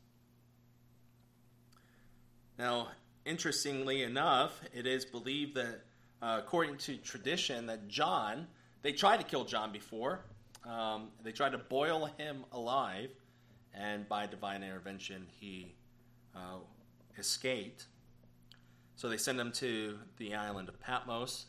Now, 2.57 2.89
interestingly 3.25 4.03
enough, 4.03 4.59
it 4.73 4.85
is 4.85 5.05
believed 5.05 5.55
that, 5.55 5.85
uh, 6.21 6.41
according 6.43 6.77
to 6.77 6.97
tradition, 6.97 7.67
that 7.67 7.87
John, 7.87 8.47
they 8.81 8.91
tried 8.91 9.17
to 9.17 9.25
kill 9.25 9.45
John 9.45 9.71
before. 9.71 10.25
Um, 10.65 11.07
they 11.23 11.31
tried 11.31 11.53
to 11.53 11.57
boil 11.57 12.09
him 12.17 12.43
alive, 12.51 13.11
and 13.73 14.07
by 14.09 14.27
divine 14.27 14.61
intervention, 14.61 15.27
he 15.39 15.73
uh, 16.35 16.57
escaped. 17.17 17.85
So 18.99 19.07
they 19.07 19.15
send 19.15 19.39
him 19.39 19.53
to 19.53 19.97
the 20.17 20.35
island 20.35 20.67
of 20.67 20.77
Patmos. 20.81 21.45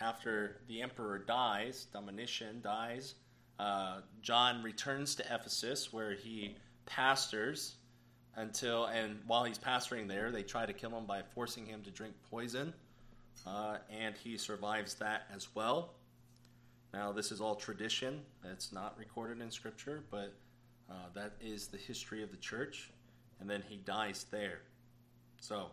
After 0.00 0.56
the 0.66 0.82
emperor 0.82 1.20
dies, 1.20 1.86
Domitian 1.92 2.60
dies, 2.60 3.14
uh, 3.60 4.00
John 4.20 4.64
returns 4.64 5.14
to 5.14 5.22
Ephesus 5.32 5.92
where 5.92 6.14
he 6.14 6.56
pastors 6.86 7.76
until, 8.34 8.86
and 8.86 9.20
while 9.28 9.44
he's 9.44 9.60
pastoring 9.60 10.08
there, 10.08 10.32
they 10.32 10.42
try 10.42 10.66
to 10.66 10.72
kill 10.72 10.90
him 10.90 11.06
by 11.06 11.22
forcing 11.36 11.66
him 11.66 11.82
to 11.82 11.90
drink 11.92 12.14
poison, 12.32 12.74
uh, 13.46 13.76
and 13.96 14.16
he 14.16 14.36
survives 14.36 14.94
that 14.94 15.28
as 15.32 15.54
well. 15.54 15.94
Now, 16.92 17.12
this 17.12 17.30
is 17.30 17.40
all 17.40 17.54
tradition, 17.54 18.22
it's 18.42 18.72
not 18.72 18.98
recorded 18.98 19.40
in 19.40 19.52
Scripture, 19.52 20.02
but 20.10 20.34
uh, 20.90 20.94
that 21.14 21.34
is 21.40 21.68
the 21.68 21.78
history 21.78 22.24
of 22.24 22.32
the 22.32 22.38
church, 22.38 22.90
and 23.38 23.48
then 23.48 23.62
he 23.68 23.76
dies 23.76 24.26
there. 24.32 24.62
So, 25.38 25.70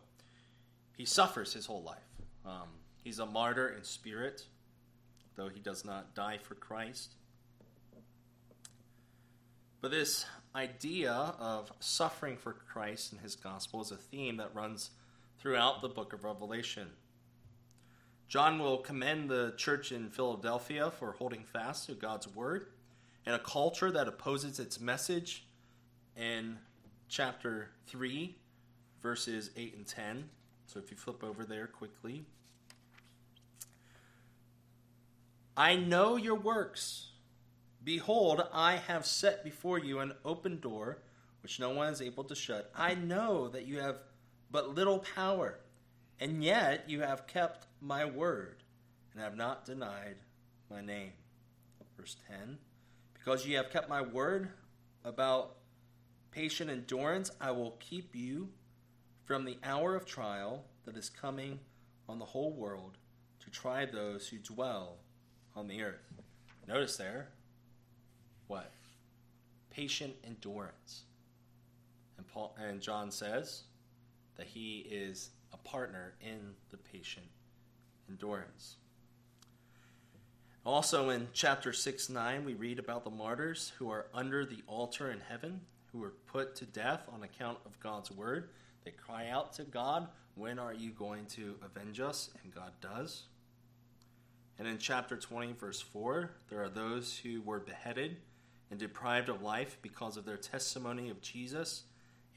he 0.97 1.05
suffers 1.05 1.53
his 1.53 1.65
whole 1.65 1.83
life. 1.83 1.97
Um, 2.45 2.69
he's 3.03 3.19
a 3.19 3.25
martyr 3.25 3.69
in 3.69 3.83
spirit, 3.83 4.43
though 5.35 5.49
he 5.49 5.59
does 5.59 5.83
not 5.83 6.15
die 6.15 6.39
for 6.41 6.55
Christ. 6.55 7.13
But 9.81 9.91
this 9.91 10.25
idea 10.55 11.11
of 11.11 11.71
suffering 11.79 12.37
for 12.37 12.53
Christ 12.53 13.11
and 13.11 13.21
his 13.21 13.35
gospel 13.35 13.81
is 13.81 13.91
a 13.91 13.97
theme 13.97 14.37
that 14.37 14.55
runs 14.55 14.91
throughout 15.39 15.81
the 15.81 15.89
book 15.89 16.13
of 16.13 16.23
Revelation. 16.23 16.87
John 18.27 18.57
will 18.57 18.79
commend 18.79 19.29
the 19.29 19.53
church 19.57 19.91
in 19.91 20.09
Philadelphia 20.09 20.89
for 20.89 21.11
holding 21.11 21.43
fast 21.43 21.85
to 21.85 21.93
God's 21.93 22.27
word 22.27 22.67
in 23.25 23.33
a 23.33 23.39
culture 23.39 23.91
that 23.91 24.07
opposes 24.07 24.59
its 24.59 24.79
message 24.79 25.45
in 26.15 26.57
chapter 27.07 27.69
3, 27.87 28.35
verses 29.01 29.51
8 29.55 29.75
and 29.77 29.85
10. 29.85 30.29
So 30.65 30.79
if 30.79 30.91
you 30.91 30.97
flip 30.97 31.23
over 31.23 31.43
there 31.43 31.67
quickly. 31.67 32.25
I 35.57 35.75
know 35.75 36.17
your 36.17 36.35
works. 36.35 37.11
Behold, 37.83 38.41
I 38.51 38.75
have 38.75 39.05
set 39.05 39.43
before 39.43 39.79
you 39.79 39.99
an 39.99 40.13
open 40.25 40.59
door 40.59 40.99
which 41.45 41.59
no 41.59 41.69
one 41.69 41.93
is 41.93 42.01
able 42.01 42.23
to 42.23 42.33
shut. 42.33 42.71
I 42.75 42.95
know 42.95 43.49
that 43.49 43.67
you 43.67 43.79
have 43.79 43.97
but 44.49 44.73
little 44.73 44.97
power, 44.97 45.59
and 46.19 46.43
yet 46.43 46.89
you 46.89 47.01
have 47.01 47.27
kept 47.27 47.67
my 47.79 48.03
word 48.03 48.63
and 49.13 49.21
have 49.21 49.37
not 49.37 49.63
denied 49.63 50.15
my 50.71 50.81
name. 50.81 51.11
Verse 51.95 52.17
10 52.27 52.57
Because 53.13 53.45
you 53.45 53.57
have 53.57 53.69
kept 53.69 53.87
my 53.87 54.01
word 54.01 54.49
about 55.03 55.57
patient 56.31 56.71
endurance, 56.71 57.29
I 57.39 57.51
will 57.51 57.75
keep 57.79 58.15
you 58.15 58.49
from 59.25 59.43
the 59.43 59.57
hour 59.63 59.95
of 59.95 60.05
trial 60.05 60.63
that 60.85 60.95
is 60.95 61.09
coming 61.09 61.59
on 62.07 62.19
the 62.19 62.25
whole 62.25 62.51
world 62.51 62.97
to 63.43 63.49
try 63.49 63.85
those 63.85 64.27
who 64.27 64.37
dwell 64.37 64.97
on 65.55 65.67
the 65.67 65.81
earth. 65.81 66.13
Notice 66.67 66.95
there, 66.95 67.29
what? 68.47 68.71
Patient 69.71 70.13
endurance. 70.23 71.03
And 72.17 72.27
Paul 72.27 72.55
and 72.61 72.79
John 72.79 73.11
says 73.11 73.63
that 74.37 74.47
he 74.47 74.87
is 74.89 75.31
a 75.51 75.57
partner 75.57 76.13
in 76.21 76.53
the 76.69 76.77
patient 76.77 77.25
endurance. 78.07 78.75
Also 80.65 81.09
in 81.09 81.27
chapter 81.33 81.73
6 81.73 82.09
9, 82.09 82.45
we 82.45 82.53
read 82.53 82.79
about 82.79 83.03
the 83.03 83.09
martyrs 83.11 83.71
who 83.77 83.89
are 83.89 84.07
under 84.13 84.45
the 84.45 84.63
altar 84.67 85.11
in 85.11 85.19
heaven, 85.19 85.61
who 85.91 85.99
were 85.99 86.13
put 86.27 86.55
to 86.55 86.65
death 86.65 87.07
on 87.11 87.23
account 87.23 87.57
of 87.65 87.79
God's 87.79 88.11
word. 88.11 88.49
They 88.85 88.91
cry 88.91 89.29
out 89.29 89.53
to 89.53 89.63
God, 89.63 90.07
When 90.35 90.59
are 90.59 90.73
you 90.73 90.91
going 90.91 91.25
to 91.27 91.55
avenge 91.63 91.99
us? 91.99 92.29
And 92.43 92.53
God 92.53 92.71
does. 92.81 93.23
And 94.57 94.67
in 94.67 94.77
chapter 94.77 95.17
20, 95.17 95.53
verse 95.53 95.81
4, 95.81 96.31
there 96.49 96.63
are 96.63 96.69
those 96.69 97.17
who 97.17 97.41
were 97.41 97.59
beheaded 97.59 98.17
and 98.69 98.79
deprived 98.79 99.27
of 99.27 99.41
life 99.41 99.77
because 99.81 100.17
of 100.17 100.25
their 100.25 100.37
testimony 100.37 101.09
of 101.09 101.19
Jesus 101.19 101.83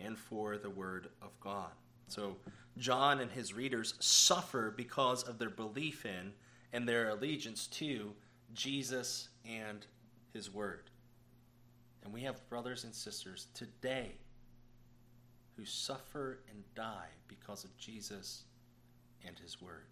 and 0.00 0.19
for 0.19 0.57
the 0.57 0.71
word 0.71 1.09
of 1.23 1.38
God. 1.38 1.71
So 2.09 2.37
John 2.76 3.21
and 3.21 3.31
his 3.31 3.52
readers 3.55 3.95
suffer 4.00 4.73
because 4.76 5.23
of 5.23 5.38
their 5.38 5.50
belief 5.50 6.07
in 6.07 6.33
and 6.73 6.88
their 6.88 7.11
allegiance 7.11 7.67
to 7.67 8.12
Jesus 8.55 9.28
and 9.45 9.87
his 10.33 10.52
word. 10.52 10.90
And 12.02 12.12
we 12.12 12.23
have 12.23 12.49
brothers 12.49 12.85
and 12.85 12.95
sisters 12.95 13.49
today 13.55 14.12
who 15.59 15.65
suffer 15.65 16.38
and 16.49 16.62
die 16.77 17.09
because 17.27 17.65
of 17.65 17.77
Jesus 17.77 18.45
and 19.27 19.37
his 19.38 19.61
word. 19.61 19.87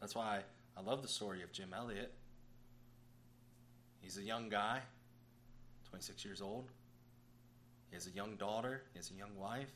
That's 0.00 0.16
why 0.16 0.40
I 0.76 0.80
love 0.80 1.00
the 1.00 1.08
story 1.08 1.42
of 1.42 1.52
Jim 1.52 1.72
Elliot. 1.72 2.12
He's 4.00 4.18
a 4.18 4.22
young 4.22 4.48
guy, 4.48 4.80
26 5.90 6.24
years 6.24 6.42
old. 6.42 6.70
He 7.88 7.94
has 7.94 8.08
a 8.08 8.10
young 8.10 8.34
daughter, 8.34 8.82
he 8.92 8.98
has 8.98 9.12
a 9.12 9.14
young 9.14 9.36
wife 9.38 9.70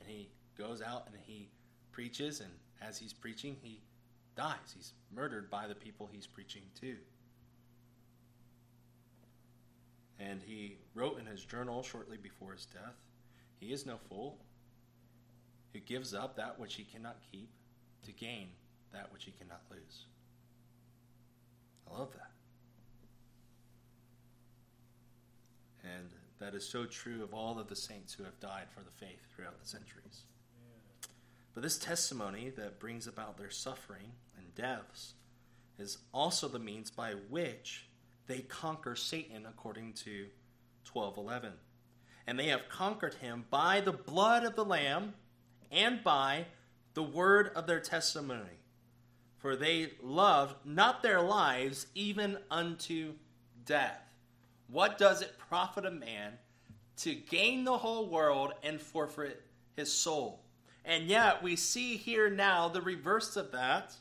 and 0.00 0.08
he 0.08 0.28
goes 0.56 0.80
out 0.80 1.06
and 1.06 1.16
he 1.26 1.48
preaches, 1.90 2.40
and 2.40 2.50
as 2.80 2.98
he's 2.98 3.12
preaching, 3.12 3.56
he 3.62 3.80
dies. 4.36 4.56
He's 4.74 4.92
murdered 5.12 5.50
by 5.50 5.66
the 5.66 5.74
people 5.74 6.08
he's 6.10 6.26
preaching 6.26 6.62
to. 6.80 6.96
And 10.20 10.42
he 10.42 10.76
wrote 10.94 11.18
in 11.18 11.26
his 11.26 11.44
journal 11.44 11.82
shortly 11.82 12.18
before 12.18 12.52
his 12.52 12.66
death 12.66 12.96
He 13.58 13.72
is 13.72 13.86
no 13.86 13.96
fool 14.08 14.38
who 15.72 15.80
gives 15.80 16.14
up 16.14 16.36
that 16.36 16.58
which 16.58 16.74
he 16.74 16.84
cannot 16.84 17.16
keep 17.32 17.50
to 18.04 18.12
gain 18.12 18.48
that 18.92 19.12
which 19.12 19.24
he 19.24 19.30
cannot 19.32 19.62
lose. 19.70 20.04
I 21.88 21.98
love 21.98 22.12
that. 22.12 22.30
And 25.84 26.10
that 26.40 26.54
is 26.54 26.68
so 26.68 26.84
true 26.86 27.22
of 27.22 27.34
all 27.34 27.58
of 27.58 27.68
the 27.68 27.76
saints 27.76 28.14
who 28.14 28.24
have 28.24 28.38
died 28.40 28.66
for 28.74 28.82
the 28.82 28.90
faith 28.90 29.20
throughout 29.34 29.60
the 29.60 29.68
centuries. 29.68 30.22
But 31.54 31.62
this 31.62 31.78
testimony 31.78 32.50
that 32.56 32.78
brings 32.78 33.06
about 33.06 33.36
their 33.38 33.50
suffering 33.50 34.12
and 34.36 34.54
deaths 34.54 35.14
is 35.78 35.98
also 36.12 36.48
the 36.48 36.58
means 36.58 36.90
by 36.90 37.12
which 37.28 37.86
they 38.30 38.40
conquer 38.40 38.94
Satan 38.94 39.44
according 39.44 39.94
to 39.94 40.28
12:11. 40.84 41.58
And 42.26 42.38
they 42.38 42.46
have 42.46 42.68
conquered 42.68 43.14
him 43.14 43.46
by 43.50 43.80
the 43.80 43.92
blood 43.92 44.44
of 44.44 44.54
the 44.54 44.64
lamb 44.64 45.14
and 45.70 46.04
by 46.04 46.46
the 46.94 47.02
word 47.02 47.48
of 47.54 47.66
their 47.66 47.80
testimony. 47.80 48.60
For 49.38 49.56
they 49.56 49.94
loved 50.00 50.64
not 50.64 51.02
their 51.02 51.20
lives 51.20 51.86
even 51.94 52.38
unto 52.50 53.14
death. 53.64 54.02
What 54.68 54.98
does 54.98 55.22
it 55.22 55.38
profit 55.38 55.84
a 55.84 55.90
man 55.90 56.38
to 56.98 57.14
gain 57.14 57.64
the 57.64 57.78
whole 57.78 58.08
world 58.08 58.52
and 58.62 58.80
forfeit 58.80 59.42
his 59.74 59.92
soul? 59.92 60.44
And 60.84 61.04
yet 61.04 61.42
we 61.42 61.56
see 61.56 61.96
here 61.96 62.30
now 62.30 62.68
the 62.68 62.82
reverse 62.82 63.36
of 63.36 63.50
that 63.52 63.94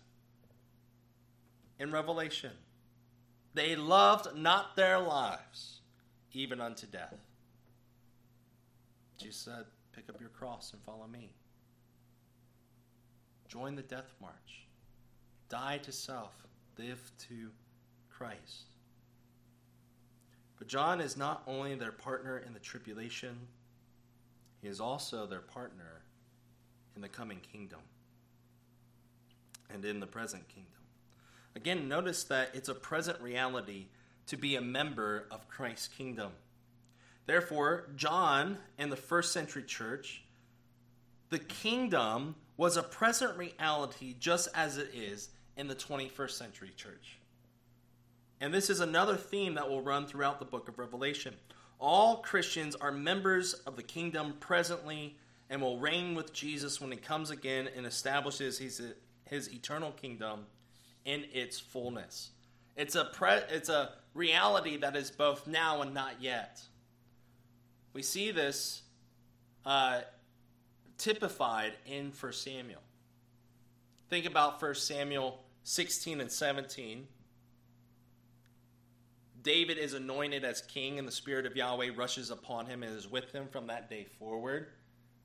in 1.80 1.92
Revelation. 1.92 2.52
They 3.54 3.76
loved 3.76 4.36
not 4.36 4.76
their 4.76 5.00
lives 5.00 5.82
even 6.34 6.62
unto 6.62 6.86
death. 6.88 7.16
Jesus 9.18 9.38
said, 9.38 9.66
Pick 9.94 10.10
up 10.10 10.22
your 10.22 10.30
cross 10.30 10.72
and 10.72 10.82
follow 10.84 11.08
me. 11.08 11.32
Join 13.48 13.76
the 13.76 13.82
death 13.82 14.14
march. 14.22 14.68
Die 15.50 15.80
to 15.80 15.92
self. 15.92 16.34
Live 16.78 17.12
to 17.28 17.50
Christ. 18.10 18.70
But 20.58 20.68
John 20.68 21.02
is 21.02 21.18
not 21.18 21.44
only 21.48 21.76
their 21.76 21.92
partner 21.92 22.38
in 22.46 22.54
the 22.54 22.60
tribulation, 22.60 23.36
he 24.62 24.68
is 24.68 24.80
also 24.80 25.26
their 25.26 25.40
partner 25.40 26.02
in 26.96 27.02
the 27.02 27.10
coming 27.10 27.40
kingdom 27.40 27.80
and 29.70 29.84
in 29.86 30.00
the 30.00 30.08
present 30.08 30.48
kingdom. 30.48 30.79
Again, 31.56 31.88
notice 31.88 32.24
that 32.26 32.52
it's 32.54 32.70
a 32.70 32.76
present 32.76 33.20
reality 33.22 33.88
to 34.28 34.38
be 34.38 34.56
a 34.56 34.62
member 34.62 35.26
of 35.32 35.48
Christ's 35.48 35.88
kingdom. 35.88 36.32
Therefore, 37.26 37.88
John 37.96 38.58
in 38.78 38.90
the 38.90 38.96
first 38.96 39.34
century 39.34 39.64
church, 39.64 40.24
the 41.30 41.40
kingdom 41.40 42.36
was 42.58 42.78
a 42.78 42.84
present 42.84 43.38
reality 43.38 44.16
just 44.20 44.50
as 44.54 44.78
it 44.78 44.92
is 44.94 45.30
in 45.58 45.68
the 45.68 45.76
21st 45.76 46.32
century 46.32 46.72
church. 46.76 47.20
And 48.42 48.54
this 48.54 48.70
is 48.70 48.80
another 48.80 49.16
theme 49.16 49.56
that 49.56 49.70
will 49.70 49.82
run 49.82 50.06
throughout 50.08 50.40
the 50.40 50.46
book 50.46 50.70
of 50.70 50.80
Revelation. 50.80 51.36
All 51.80 52.18
Christians 52.18 52.76
are 52.76 52.92
members 52.92 53.54
of 53.54 53.76
the 53.76 53.84
kingdom 53.84 54.36
presently 54.40 55.18
and 55.50 55.62
will 55.62 55.80
reign 55.80 56.16
with 56.16 56.34
Jesus 56.34 56.80
when 56.80 56.92
he 56.92 56.98
comes 56.98 57.32
again 57.32 57.70
and 57.76 57.86
establishes 57.86 58.60
his, 58.60 58.82
his 59.26 59.54
eternal 59.54 59.92
kingdom 59.92 60.46
in 61.06 61.26
its 61.34 61.60
fullness. 61.60 62.32
It's 62.76 62.96
a, 62.96 63.06
pre- 63.06 63.44
it's 63.50 63.70
a 63.70 63.92
reality 64.14 64.78
that 64.78 64.96
is 64.96 65.12
both 65.12 65.48
now 65.48 65.82
and 65.82 65.94
not 65.94 66.22
yet. 66.22 66.62
We 67.94 68.02
see 68.02 68.32
this 68.32 68.84
uh, 69.66 70.02
typified 70.98 71.74
in 71.86 72.12
1 72.18 72.34
Samuel. 72.34 72.82
Think 74.10 74.26
about 74.26 74.62
1 74.62 74.76
Samuel 74.76 75.40
16 75.64 76.22
and 76.22 76.32
17. 76.32 77.08
David 79.42 79.78
is 79.78 79.94
anointed 79.94 80.44
as 80.44 80.62
king, 80.62 81.00
and 81.00 81.08
the 81.08 81.12
Spirit 81.12 81.46
of 81.46 81.56
Yahweh 81.56 81.92
rushes 81.96 82.30
upon 82.30 82.66
him 82.66 82.84
and 82.84 82.96
is 82.96 83.10
with 83.10 83.32
him 83.32 83.48
from 83.48 83.68
that 83.68 83.90
day 83.90 84.06
forward. 84.18 84.68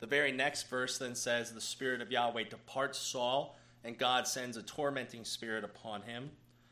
The 0.00 0.06
very 0.06 0.32
next 0.32 0.68
verse 0.68 0.98
then 0.98 1.14
says, 1.14 1.52
The 1.52 1.60
Spirit 1.60 2.00
of 2.00 2.12
Yahweh 2.12 2.44
departs 2.44 2.98
Saul, 2.98 3.56
and 3.84 3.98
God 3.98 4.26
sends 4.26 4.56
a 4.56 4.62
tormenting 4.62 5.24
spirit 5.24 5.62
upon 5.62 6.02
him. 6.02 6.30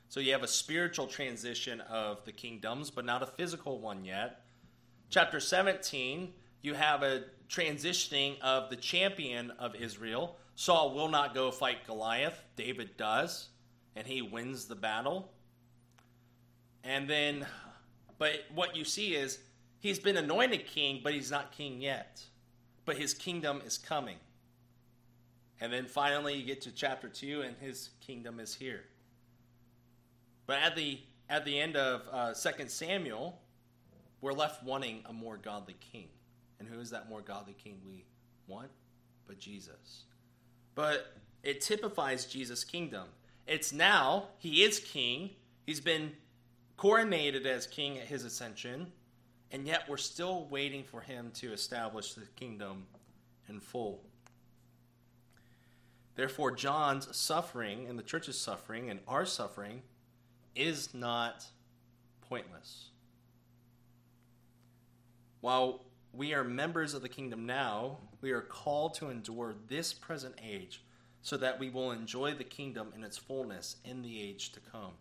So 0.09 0.21
you 0.21 0.33
have 0.33 0.43
a 0.43 0.49
spiritual 0.49 1.07
transition 1.07 1.81
of 1.83 2.25
the 2.25 2.33
kingdoms, 2.33 2.91
but 2.91 3.05
not 3.05 3.23
a 3.23 3.27
physical 3.27 3.79
one 3.79 4.05
yet. 4.05 4.41
Chapter 5.11 5.41
17, 5.41 6.33
you 6.63 6.75
have 6.75 7.03
a 7.03 7.25
transitioning 7.49 8.41
of 8.41 8.71
the 8.71 8.77
champion 8.77 9.51
of 9.53 9.75
Israel. 9.75 10.37
Saul 10.55 10.95
will 10.95 11.09
not 11.09 11.35
go 11.35 11.51
fight 11.51 11.87
Goliath, 11.87 12.43
David 12.57 12.97
does, 12.97 13.49
and 13.95 14.07
he 14.07 14.23
wins 14.23 14.67
the 14.67 14.75
battle. 14.75 15.31
And 16.85 17.09
then, 17.09 17.47
but 18.19 18.45
what 18.55 18.75
you 18.77 18.85
see 18.85 19.15
is 19.15 19.39
he's 19.81 19.99
been 19.99 20.17
anointed 20.17 20.67
king, 20.67 21.01
but 21.05 21.13
he's 21.13 21.31
not 21.31 21.53
king 21.53 21.81
yet. 21.81 22.23
But 22.85 22.97
his 22.97 23.15
kingdom 23.15 23.63
is 23.65 23.79
coming. 23.79 24.17
And 25.63 25.73
then 25.73 25.87
finally, 25.87 26.35
you 26.35 26.45
get 26.45 26.63
to 26.63 26.73
chapter 26.73 27.09
2, 27.09 27.43
and 27.43 27.55
his 27.61 27.91
kingdom 28.01 28.41
is 28.41 28.53
here. 28.53 28.83
But 30.45 30.59
at 30.59 30.75
the, 30.75 30.99
at 31.31 31.45
the 31.45 31.57
end 31.57 31.77
of 31.77 32.03
uh, 32.11 32.35
2 32.35 32.65
Samuel, 32.67 33.39
we're 34.21 34.33
left 34.33 34.65
wanting 34.65 35.05
a 35.07 35.13
more 35.13 35.37
godly 35.37 35.77
king. 35.93 36.09
And 36.59 36.69
who 36.69 36.81
is 36.81 36.91
that 36.91 37.09
more 37.09 37.21
godly 37.21 37.55
king 37.63 37.79
we 37.87 38.05
want? 38.49 38.71
But 39.29 39.39
Jesus. 39.39 40.03
But 40.75 41.15
it 41.45 41.61
typifies 41.61 42.27
Jesus' 42.27 42.65
kingdom. 42.65 43.07
It's 43.47 43.73
now, 43.73 44.31
he 44.39 44.65
is 44.65 44.81
king. 44.81 45.31
He's 45.65 45.81
been 45.81 46.11
coronated 46.77 47.47
as 47.47 47.69
king 47.69 47.99
at 47.99 48.09
his 48.09 48.25
ascension, 48.25 48.91
and 49.53 49.65
yet 49.69 49.89
we're 49.89 49.97
still 49.97 50.49
waiting 50.51 50.83
for 50.83 51.03
him 51.03 51.31
to 51.35 51.53
establish 51.53 52.15
the 52.15 52.27
kingdom 52.35 52.87
in 53.49 53.61
full. 53.61 54.03
Therefore, 56.15 56.51
John's 56.51 57.15
suffering 57.17 57.87
and 57.89 57.99
the 57.99 58.03
church's 58.03 58.39
suffering 58.39 58.91
and 58.91 59.01
our 59.09 59.25
suffering 59.25 59.83
is 60.55 60.93
not 60.93 61.47
pointless. 62.29 62.91
While 65.41 65.85
we 66.13 66.35
are 66.35 66.45
members 66.45 66.95
of 66.95 67.03
the 67.03 67.09
kingdom 67.09 67.47
now, 67.47 67.99
we 68.21 68.33
are 68.33 68.43
called 68.43 68.95
to 68.95 69.09
endure 69.09 69.55
this 69.69 69.93
present 69.93 70.35
age 70.43 70.83
so 71.23 71.37
that 71.37 71.59
we 71.59 71.71
will 71.71 71.91
enjoy 71.91 72.35
the 72.35 72.45
kingdom 72.45 72.93
in 72.95 73.03
its 73.03 73.17
fullness 73.17 73.77
in 73.85 74.03
the 74.03 74.21
age 74.21 74.53
to 74.53 74.61
come. 74.61 74.93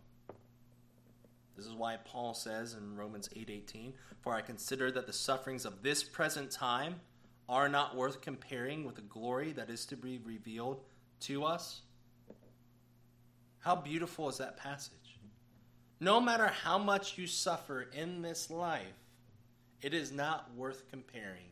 This 1.56 1.66
is 1.66 1.74
why 1.74 1.98
Paul 2.04 2.32
says 2.32 2.72
in 2.72 2.96
Romans 2.96 3.28
8:18, 3.36 3.94
"For 4.20 4.34
I 4.34 4.40
consider 4.40 4.90
that 4.92 5.06
the 5.06 5.12
sufferings 5.12 5.66
of 5.66 5.82
this 5.82 6.02
present 6.02 6.50
time 6.50 7.02
are 7.48 7.68
not 7.68 7.94
worth 7.94 8.20
comparing 8.20 8.84
with 8.84 8.94
the 8.94 9.02
glory 9.02 9.52
that 9.52 9.68
is 9.68 9.84
to 9.86 9.96
be 9.96 10.18
revealed 10.18 10.84
to 11.22 11.44
us." 11.44 11.82
How 13.60 13.76
beautiful 13.76 14.28
is 14.28 14.38
that 14.38 14.56
passage? 14.56 15.18
No 16.00 16.20
matter 16.20 16.48
how 16.48 16.78
much 16.78 17.16
you 17.16 17.28
suffer 17.28 17.82
in 17.82 18.22
this 18.22 18.50
life, 18.50 18.98
it 19.80 19.94
is 19.94 20.10
not 20.10 20.52
worth 20.56 20.88
comparing 20.90 21.50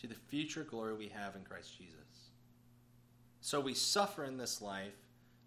to 0.00 0.08
the 0.08 0.14
future 0.14 0.64
glory 0.64 0.94
we 0.94 1.08
have 1.08 1.36
in 1.36 1.44
Christ 1.44 1.78
Jesus. 1.78 2.30
So 3.40 3.60
we 3.60 3.74
suffer 3.74 4.24
in 4.24 4.36
this 4.36 4.60
life 4.60 4.96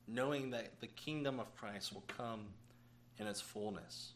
knowing 0.08 0.52
that 0.52 0.80
the 0.80 0.88
kingdom 0.88 1.40
of 1.40 1.56
Christ 1.58 1.94
will 1.94 2.06
come 2.08 2.46
in 3.20 3.28
its 3.28 3.42
fullness. 3.42 4.14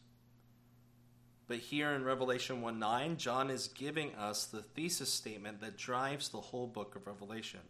But 1.46 1.58
here 1.58 1.90
in 1.90 2.04
Revelation 2.04 2.62
1 2.62 2.78
9, 2.78 3.18
John 3.18 3.50
is 3.50 3.68
giving 3.68 4.14
us 4.14 4.46
the 4.46 4.62
thesis 4.62 5.12
statement 5.12 5.60
that 5.60 5.76
drives 5.76 6.30
the 6.30 6.40
whole 6.40 6.66
book 6.66 6.96
of 6.96 7.06
Revelation. 7.06 7.60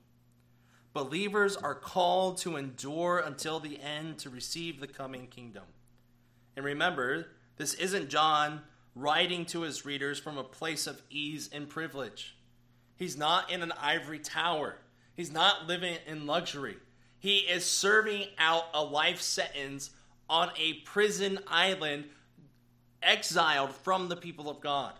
Believers 0.93 1.57
are 1.57 1.75
called 1.75 2.39
to 2.39 2.57
endure 2.57 3.19
until 3.19 3.61
the 3.61 3.81
end 3.81 4.19
to 4.19 4.31
receive 4.31 4.81
the 4.81 4.87
coming 4.87 5.27
kingdom. 5.27 5.65
And 6.55 6.65
remember, 6.65 7.29
this 7.57 7.75
isn't 7.75 8.11
John 8.11 8.61
writing 8.95 9.47
to 9.47 9.63
his 9.63 9.87
readers 9.87 10.19
from 10.19 10.37
a 10.37 10.45
place 10.45 10.87
of 10.87 11.01
ease 11.09 11.49
and 11.53 11.69
privilege. 11.69 12.37
He's 12.97 13.17
not 13.17 13.51
in 13.51 13.63
an 13.63 13.73
ivory 13.81 14.19
tower, 14.19 14.77
he's 15.15 15.33
not 15.33 15.67
living 15.67 15.97
in 16.07 16.27
luxury. 16.27 16.77
He 17.19 17.39
is 17.39 17.65
serving 17.65 18.27
out 18.37 18.65
a 18.75 18.83
life 18.83 19.21
sentence 19.21 19.91
on 20.29 20.51
a 20.59 20.75
prison 20.85 21.39
island, 21.47 22.07
exiled 23.01 23.73
from 23.77 24.09
the 24.09 24.17
people 24.17 24.51
of 24.51 24.61
God. 24.61 24.95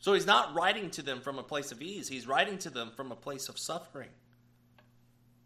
So 0.00 0.12
he's 0.12 0.26
not 0.26 0.54
writing 0.54 0.90
to 0.90 1.02
them 1.02 1.20
from 1.20 1.38
a 1.38 1.42
place 1.42 1.72
of 1.72 1.82
ease, 1.82 2.08
he's 2.08 2.26
writing 2.26 2.58
to 2.58 2.70
them 2.70 2.92
from 2.94 3.10
a 3.10 3.16
place 3.16 3.48
of 3.48 3.58
suffering. 3.58 4.10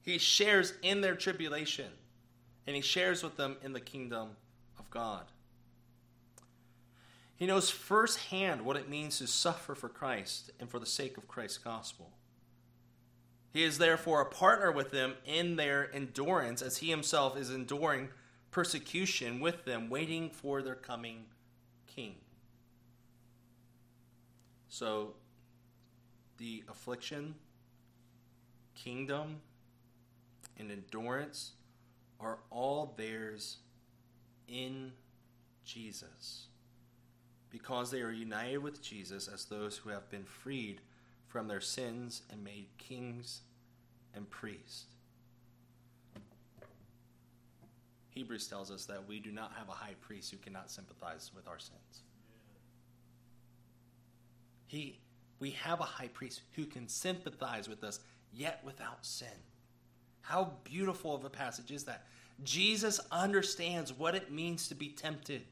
He 0.02 0.18
shares 0.18 0.74
in 0.82 1.00
their 1.00 1.14
tribulation, 1.14 1.90
and 2.66 2.76
he 2.76 2.82
shares 2.82 3.22
with 3.22 3.36
them 3.36 3.56
in 3.62 3.72
the 3.72 3.80
kingdom 3.80 4.30
of 4.78 4.90
God. 4.90 5.24
He 7.36 7.46
knows 7.46 7.70
firsthand 7.70 8.62
what 8.62 8.76
it 8.76 8.88
means 8.88 9.18
to 9.18 9.26
suffer 9.26 9.74
for 9.74 9.88
Christ 9.88 10.50
and 10.60 10.68
for 10.70 10.78
the 10.78 10.86
sake 10.86 11.16
of 11.16 11.26
Christ's 11.26 11.58
gospel. 11.58 12.10
He 13.52 13.64
is 13.64 13.78
therefore 13.78 14.20
a 14.20 14.30
partner 14.30 14.72
with 14.72 14.92
them 14.92 15.14
in 15.26 15.56
their 15.56 15.92
endurance 15.94 16.62
as 16.62 16.78
he 16.78 16.88
himself 16.88 17.36
is 17.36 17.50
enduring 17.50 18.08
persecution 18.50 19.40
with 19.40 19.64
them, 19.64 19.90
waiting 19.90 20.30
for 20.30 20.62
their 20.62 20.74
coming 20.74 21.24
king. 21.86 22.21
So, 24.72 25.12
the 26.38 26.64
affliction 26.66 27.34
kingdom, 28.74 29.42
and 30.58 30.72
endurance 30.72 31.52
are 32.18 32.38
all 32.50 32.94
theirs 32.96 33.58
in 34.48 34.92
Jesus 35.62 36.46
because 37.50 37.90
they 37.90 38.00
are 38.00 38.12
united 38.12 38.56
with 38.62 38.80
Jesus 38.80 39.28
as 39.28 39.44
those 39.44 39.76
who 39.76 39.90
have 39.90 40.08
been 40.08 40.24
freed 40.24 40.80
from 41.28 41.48
their 41.48 41.60
sins 41.60 42.22
and 42.30 42.42
made 42.42 42.68
kings 42.78 43.42
and 44.14 44.28
priests. 44.30 44.86
Hebrews 48.08 48.46
tells 48.48 48.70
us 48.70 48.86
that 48.86 49.06
we 49.06 49.20
do 49.20 49.32
not 49.32 49.52
have 49.58 49.68
a 49.68 49.72
high 49.72 49.96
priest 50.00 50.30
who 50.30 50.38
cannot 50.38 50.70
sympathize 50.70 51.30
with 51.36 51.46
our 51.46 51.58
sins. 51.58 52.04
He, 54.72 54.98
we 55.38 55.50
have 55.50 55.80
a 55.80 55.84
high 55.84 56.08
priest 56.08 56.40
who 56.52 56.64
can 56.64 56.88
sympathize 56.88 57.68
with 57.68 57.84
us, 57.84 58.00
yet 58.32 58.62
without 58.64 59.04
sin. 59.04 59.28
How 60.22 60.52
beautiful 60.64 61.14
of 61.14 61.26
a 61.26 61.28
passage 61.28 61.70
is 61.70 61.84
that? 61.84 62.06
Jesus 62.42 62.98
understands 63.10 63.92
what 63.92 64.14
it 64.14 64.32
means 64.32 64.68
to 64.68 64.74
be 64.74 64.88
tempted. 64.88 65.42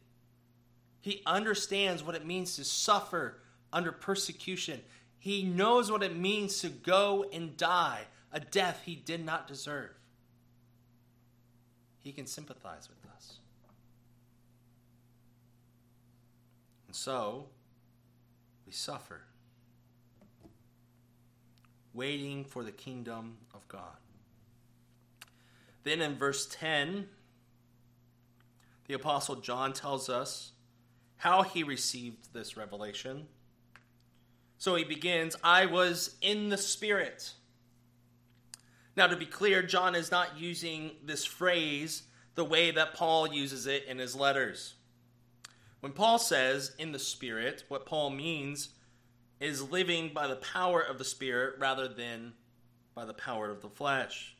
He 1.02 1.20
understands 1.26 2.02
what 2.02 2.14
it 2.14 2.24
means 2.24 2.56
to 2.56 2.64
suffer 2.64 3.42
under 3.74 3.92
persecution. 3.92 4.80
He 5.18 5.42
knows 5.42 5.92
what 5.92 6.02
it 6.02 6.16
means 6.16 6.60
to 6.60 6.70
go 6.70 7.26
and 7.30 7.58
die 7.58 8.04
a 8.32 8.40
death 8.40 8.80
he 8.86 8.94
did 8.94 9.22
not 9.22 9.46
deserve. 9.46 9.90
He 11.98 12.12
can 12.12 12.24
sympathize 12.24 12.88
with 12.88 13.04
us. 13.14 13.34
And 16.86 16.96
so, 16.96 17.48
we 18.70 18.74
suffer, 18.74 19.22
waiting 21.92 22.44
for 22.44 22.62
the 22.62 22.70
kingdom 22.70 23.36
of 23.52 23.66
God. 23.66 23.96
Then 25.82 26.00
in 26.00 26.16
verse 26.16 26.46
10, 26.52 27.08
the 28.86 28.94
Apostle 28.94 29.36
John 29.36 29.72
tells 29.72 30.08
us 30.08 30.52
how 31.16 31.42
he 31.42 31.64
received 31.64 32.32
this 32.32 32.56
revelation. 32.56 33.26
So 34.58 34.76
he 34.76 34.84
begins, 34.84 35.34
I 35.42 35.66
was 35.66 36.14
in 36.20 36.48
the 36.48 36.56
Spirit. 36.56 37.32
Now, 38.94 39.08
to 39.08 39.16
be 39.16 39.26
clear, 39.26 39.64
John 39.64 39.96
is 39.96 40.12
not 40.12 40.38
using 40.38 40.92
this 41.04 41.24
phrase 41.24 42.04
the 42.36 42.44
way 42.44 42.70
that 42.70 42.94
Paul 42.94 43.32
uses 43.34 43.66
it 43.66 43.86
in 43.86 43.98
his 43.98 44.14
letters. 44.14 44.74
When 45.80 45.92
Paul 45.92 46.18
says 46.18 46.72
in 46.78 46.92
the 46.92 46.98
Spirit, 46.98 47.64
what 47.68 47.86
Paul 47.86 48.10
means 48.10 48.70
is 49.40 49.70
living 49.70 50.12
by 50.14 50.26
the 50.26 50.36
power 50.36 50.80
of 50.80 50.98
the 50.98 51.04
Spirit 51.04 51.54
rather 51.58 51.88
than 51.88 52.34
by 52.94 53.04
the 53.04 53.14
power 53.14 53.50
of 53.50 53.62
the 53.62 53.70
flesh. 53.70 54.36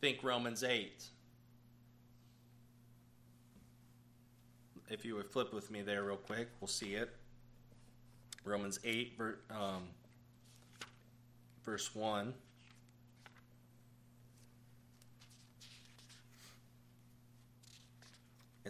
Think 0.00 0.22
Romans 0.22 0.62
8. 0.62 1.08
if 4.92 5.06
you 5.06 5.14
would 5.14 5.30
flip 5.30 5.54
with 5.54 5.70
me 5.70 5.80
there 5.80 6.02
real 6.02 6.18
quick, 6.18 6.48
we'll 6.60 6.68
see 6.68 6.94
it. 6.94 7.10
Romans 8.44 8.78
8, 8.84 9.18
um, 9.50 9.84
verse 11.64 11.94
1. 11.94 12.34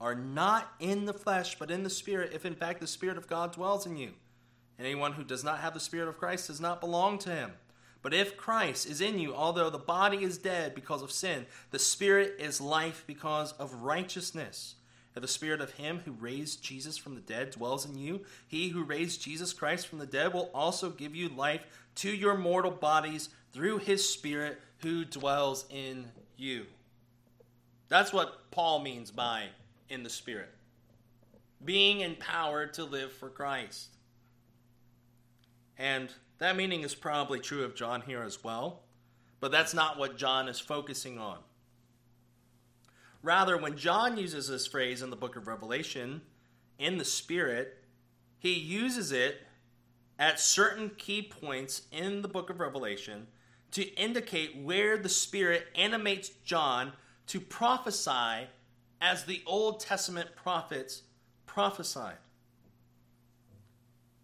are 0.00 0.14
not 0.14 0.72
in 0.78 1.04
the 1.06 1.12
flesh, 1.12 1.58
but 1.58 1.70
in 1.70 1.82
the 1.82 1.90
Spirit, 1.90 2.32
if 2.34 2.44
in 2.44 2.54
fact 2.54 2.80
the 2.80 2.86
Spirit 2.86 3.16
of 3.16 3.28
God 3.28 3.52
dwells 3.52 3.86
in 3.86 3.96
you. 3.96 4.10
Anyone 4.78 5.12
who 5.12 5.24
does 5.24 5.42
not 5.42 5.60
have 5.60 5.74
the 5.74 5.80
Spirit 5.80 6.08
of 6.08 6.18
Christ 6.18 6.48
does 6.48 6.60
not 6.60 6.80
belong 6.80 7.18
to 7.20 7.30
him. 7.30 7.52
But 8.02 8.12
if 8.14 8.36
Christ 8.36 8.88
is 8.88 9.00
in 9.00 9.18
you, 9.18 9.34
although 9.34 9.70
the 9.70 9.78
body 9.78 10.22
is 10.22 10.38
dead 10.38 10.74
because 10.74 11.02
of 11.02 11.10
sin, 11.10 11.46
the 11.70 11.78
Spirit 11.78 12.36
is 12.38 12.60
life 12.60 13.04
because 13.06 13.52
of 13.52 13.82
righteousness. 13.82 14.76
If 15.16 15.22
the 15.22 15.28
spirit 15.28 15.62
of 15.62 15.72
him 15.72 16.02
who 16.04 16.12
raised 16.12 16.62
Jesus 16.62 16.98
from 16.98 17.14
the 17.14 17.22
dead 17.22 17.52
dwells 17.52 17.86
in 17.86 17.96
you, 17.96 18.20
he 18.46 18.68
who 18.68 18.84
raised 18.84 19.22
Jesus 19.22 19.54
Christ 19.54 19.86
from 19.86 19.98
the 19.98 20.04
dead 20.04 20.34
will 20.34 20.50
also 20.52 20.90
give 20.90 21.16
you 21.16 21.30
life 21.30 21.62
to 21.96 22.10
your 22.10 22.36
mortal 22.36 22.70
bodies 22.70 23.30
through 23.50 23.78
his 23.78 24.06
spirit 24.06 24.60
who 24.82 25.06
dwells 25.06 25.64
in 25.70 26.04
you. 26.36 26.66
That's 27.88 28.12
what 28.12 28.50
Paul 28.50 28.80
means 28.82 29.10
by 29.10 29.44
in 29.88 30.02
the 30.02 30.10
spirit. 30.10 30.54
Being 31.64 32.00
empowered 32.00 32.74
to 32.74 32.84
live 32.84 33.12
for 33.12 33.28
Christ. 33.28 33.88
And 35.78 36.10
that 36.38 36.56
meaning 36.56 36.82
is 36.82 36.94
probably 36.94 37.40
true 37.40 37.64
of 37.64 37.74
John 37.74 38.02
here 38.02 38.22
as 38.22 38.42
well, 38.44 38.82
but 39.40 39.50
that's 39.50 39.74
not 39.74 39.98
what 39.98 40.16
John 40.16 40.48
is 40.48 40.60
focusing 40.60 41.18
on. 41.18 41.38
Rather, 43.22 43.56
when 43.56 43.76
John 43.76 44.16
uses 44.16 44.48
this 44.48 44.66
phrase 44.66 45.02
in 45.02 45.10
the 45.10 45.16
book 45.16 45.36
of 45.36 45.46
Revelation, 45.46 46.22
in 46.78 46.98
the 46.98 47.04
Spirit, 47.04 47.82
he 48.38 48.52
uses 48.52 49.12
it 49.12 49.42
at 50.18 50.40
certain 50.40 50.90
key 50.90 51.22
points 51.22 51.82
in 51.90 52.22
the 52.22 52.28
book 52.28 52.50
of 52.50 52.60
Revelation 52.60 53.26
to 53.72 53.84
indicate 53.94 54.56
where 54.56 54.96
the 54.96 55.08
Spirit 55.08 55.66
animates 55.74 56.28
John 56.44 56.92
to 57.26 57.40
prophesy 57.40 58.46
as 59.06 59.24
the 59.24 59.42
Old 59.46 59.80
Testament 59.80 60.30
prophets 60.34 61.02
prophesied. 61.46 62.16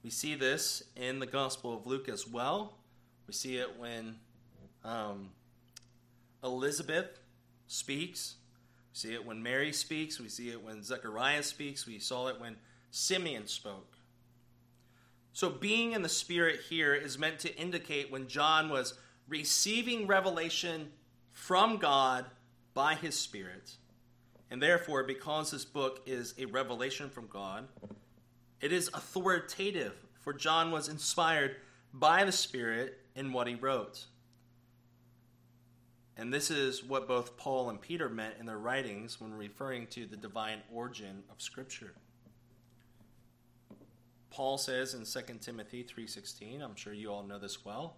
We 0.02 0.10
see 0.10 0.34
this 0.34 0.82
in 0.96 1.20
the 1.20 1.26
Gospel 1.26 1.76
of 1.76 1.86
Luke 1.86 2.08
as 2.08 2.26
well. 2.26 2.78
We 3.26 3.32
see 3.32 3.56
it 3.56 3.78
when 3.78 4.16
um, 4.84 5.30
Elizabeth 6.42 7.20
speaks 7.68 8.36
we 8.92 8.98
see 8.98 9.14
it 9.14 9.24
when 9.24 9.42
Mary 9.42 9.72
speaks. 9.72 10.20
We 10.20 10.28
see 10.28 10.50
it 10.50 10.62
when 10.62 10.82
Zechariah 10.82 11.42
speaks. 11.42 11.86
We 11.86 11.98
saw 11.98 12.28
it 12.28 12.38
when 12.38 12.56
Simeon 12.90 13.46
spoke. 13.46 13.96
So, 15.32 15.48
being 15.48 15.92
in 15.92 16.02
the 16.02 16.10
Spirit 16.10 16.60
here 16.68 16.92
is 16.92 17.18
meant 17.18 17.38
to 17.38 17.56
indicate 17.56 18.12
when 18.12 18.28
John 18.28 18.68
was 18.68 18.92
receiving 19.26 20.06
revelation 20.06 20.92
from 21.32 21.78
God 21.78 22.26
by 22.74 22.94
his 22.94 23.18
Spirit. 23.18 23.76
And 24.52 24.60
therefore, 24.60 25.02
because 25.02 25.50
this 25.50 25.64
book 25.64 26.02
is 26.04 26.34
a 26.36 26.44
revelation 26.44 27.08
from 27.08 27.26
God, 27.26 27.68
it 28.60 28.70
is 28.70 28.90
authoritative, 28.92 29.94
for 30.20 30.34
John 30.34 30.70
was 30.70 30.90
inspired 30.90 31.56
by 31.94 32.24
the 32.24 32.32
Spirit 32.32 32.98
in 33.16 33.32
what 33.32 33.46
he 33.46 33.54
wrote. 33.54 34.04
And 36.18 36.30
this 36.30 36.50
is 36.50 36.84
what 36.84 37.08
both 37.08 37.38
Paul 37.38 37.70
and 37.70 37.80
Peter 37.80 38.10
meant 38.10 38.34
in 38.38 38.44
their 38.44 38.58
writings 38.58 39.18
when 39.18 39.32
referring 39.32 39.86
to 39.86 40.04
the 40.04 40.18
divine 40.18 40.58
origin 40.70 41.22
of 41.30 41.40
Scripture. 41.40 41.94
Paul 44.28 44.58
says 44.58 44.92
in 44.92 45.06
2 45.06 45.40
Timothy 45.40 45.82
3:16, 45.82 46.60
I'm 46.60 46.76
sure 46.76 46.92
you 46.92 47.10
all 47.10 47.22
know 47.22 47.38
this 47.38 47.64
well, 47.64 47.96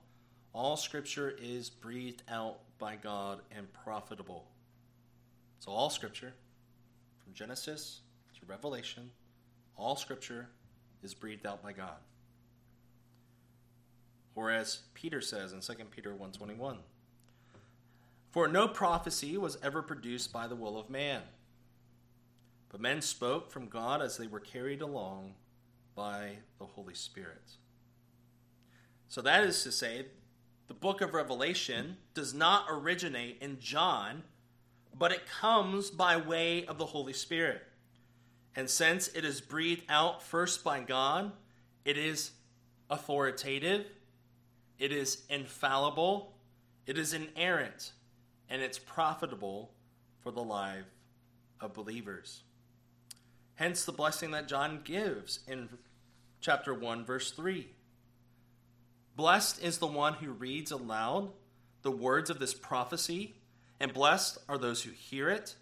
all 0.53 0.77
scripture 0.77 1.31
is 1.31 1.69
breathed 1.69 2.23
out 2.29 2.61
by 2.79 2.95
God 2.95 3.41
and 3.51 3.73
profitable. 3.73 4.47
So 5.59 5.73
all 5.73 5.91
scripture 5.91 6.35
from 7.25 7.35
Genesis 7.35 8.03
to 8.39 8.47
Revelation, 8.47 9.11
all 9.77 9.97
scripture 9.97 10.49
is 11.03 11.15
breathed 11.15 11.47
out 11.47 11.63
by 11.63 11.73
God. 11.73 11.97
Or 14.35 14.51
as 14.51 14.83
Peter 14.95 15.21
says 15.21 15.53
in 15.53 15.61
2 15.61 15.91
Peter 15.91 16.15
1:21, 16.15 16.79
For 18.31 18.49
no 18.49 18.69
prophecy 18.69 19.37
was 19.39 19.59
ever 19.63 19.83
produced 19.83 20.33
by 20.33 20.47
the 20.47 20.57
will 20.57 20.79
of 20.79 20.91
man, 20.91 21.23
but 22.69 22.81
men 22.81 23.01
spoke 23.01 23.51
from 23.51 23.69
God 23.69 24.03
as 24.03 24.17
they 24.17 24.27
were 24.27 24.41
carried 24.41 24.83
along 24.83 25.35
by 25.95 26.39
the 26.59 26.67
Holy 26.67 26.95
Spirit. 26.95 27.57
So 29.09 29.23
that 29.23 29.45
is 29.45 29.63
to 29.63 29.71
say, 29.71 30.07
the 30.67 30.75
book 30.75 31.01
of 31.01 31.15
Revelation 31.15 31.99
does 32.15 32.35
not 32.35 32.67
originate 32.69 33.39
in 33.41 33.61
John, 33.61 34.25
but 34.99 35.13
it 35.13 35.27
comes 35.27 35.91
by 35.91 36.17
way 36.17 36.65
of 36.67 36.79
the 36.79 36.87
Holy 36.87 37.13
Spirit. 37.13 37.63
And 38.57 38.71
since 38.71 39.09
it 39.09 39.25
is 39.25 39.41
breathed 39.41 39.85
out 39.89 40.23
first 40.23 40.63
by 40.63 40.81
God, 40.81 41.33
it 41.85 41.99
is 41.99 42.31
authoritative, 42.89 43.87
it 44.79 44.93
is 44.93 45.23
infallible, 45.29 46.35
it 46.87 46.99
is 46.99 47.13
inerrant 47.13 47.93
and 48.49 48.63
it's 48.63 48.79
profitable 48.79 49.73
for 50.21 50.31
the 50.31 50.43
life 50.43 50.85
of 51.61 51.75
believers. 51.75 52.43
Hence 53.57 53.85
the 53.85 53.93
blessing 53.93 54.33
that 54.33 54.49
John 54.49 54.81
gives 54.85 55.41
in 55.47 55.69
chapter 56.41 56.75
1, 56.75 57.05
verse 57.05 57.31
3. 57.31 57.69
Blessed 59.17 59.63
is 59.63 59.79
the 59.79 59.87
one 59.87 60.15
who 60.15 60.33
reads 60.33 60.73
aloud 60.73 61.31
the 61.83 61.91
words 61.91 62.31
of 62.31 62.39
this 62.39 62.55
prophecy, 62.55 63.35
and 63.81 63.93
blessed 63.93 64.39
are 64.49 64.59
those 64.59 64.83
who 64.83 64.91
hear 64.91 65.29
it 65.29 65.55